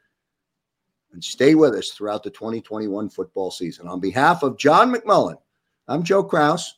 and 1.12 1.22
stay 1.22 1.54
with 1.54 1.74
us 1.74 1.90
throughout 1.90 2.22
the 2.22 2.30
2021 2.30 3.08
football 3.08 3.50
season. 3.50 3.88
On 3.88 4.00
behalf 4.00 4.42
of 4.42 4.58
John 4.58 4.92
McMullen, 4.92 5.38
I'm 5.86 6.02
Joe 6.02 6.22
Krause. 6.22 6.77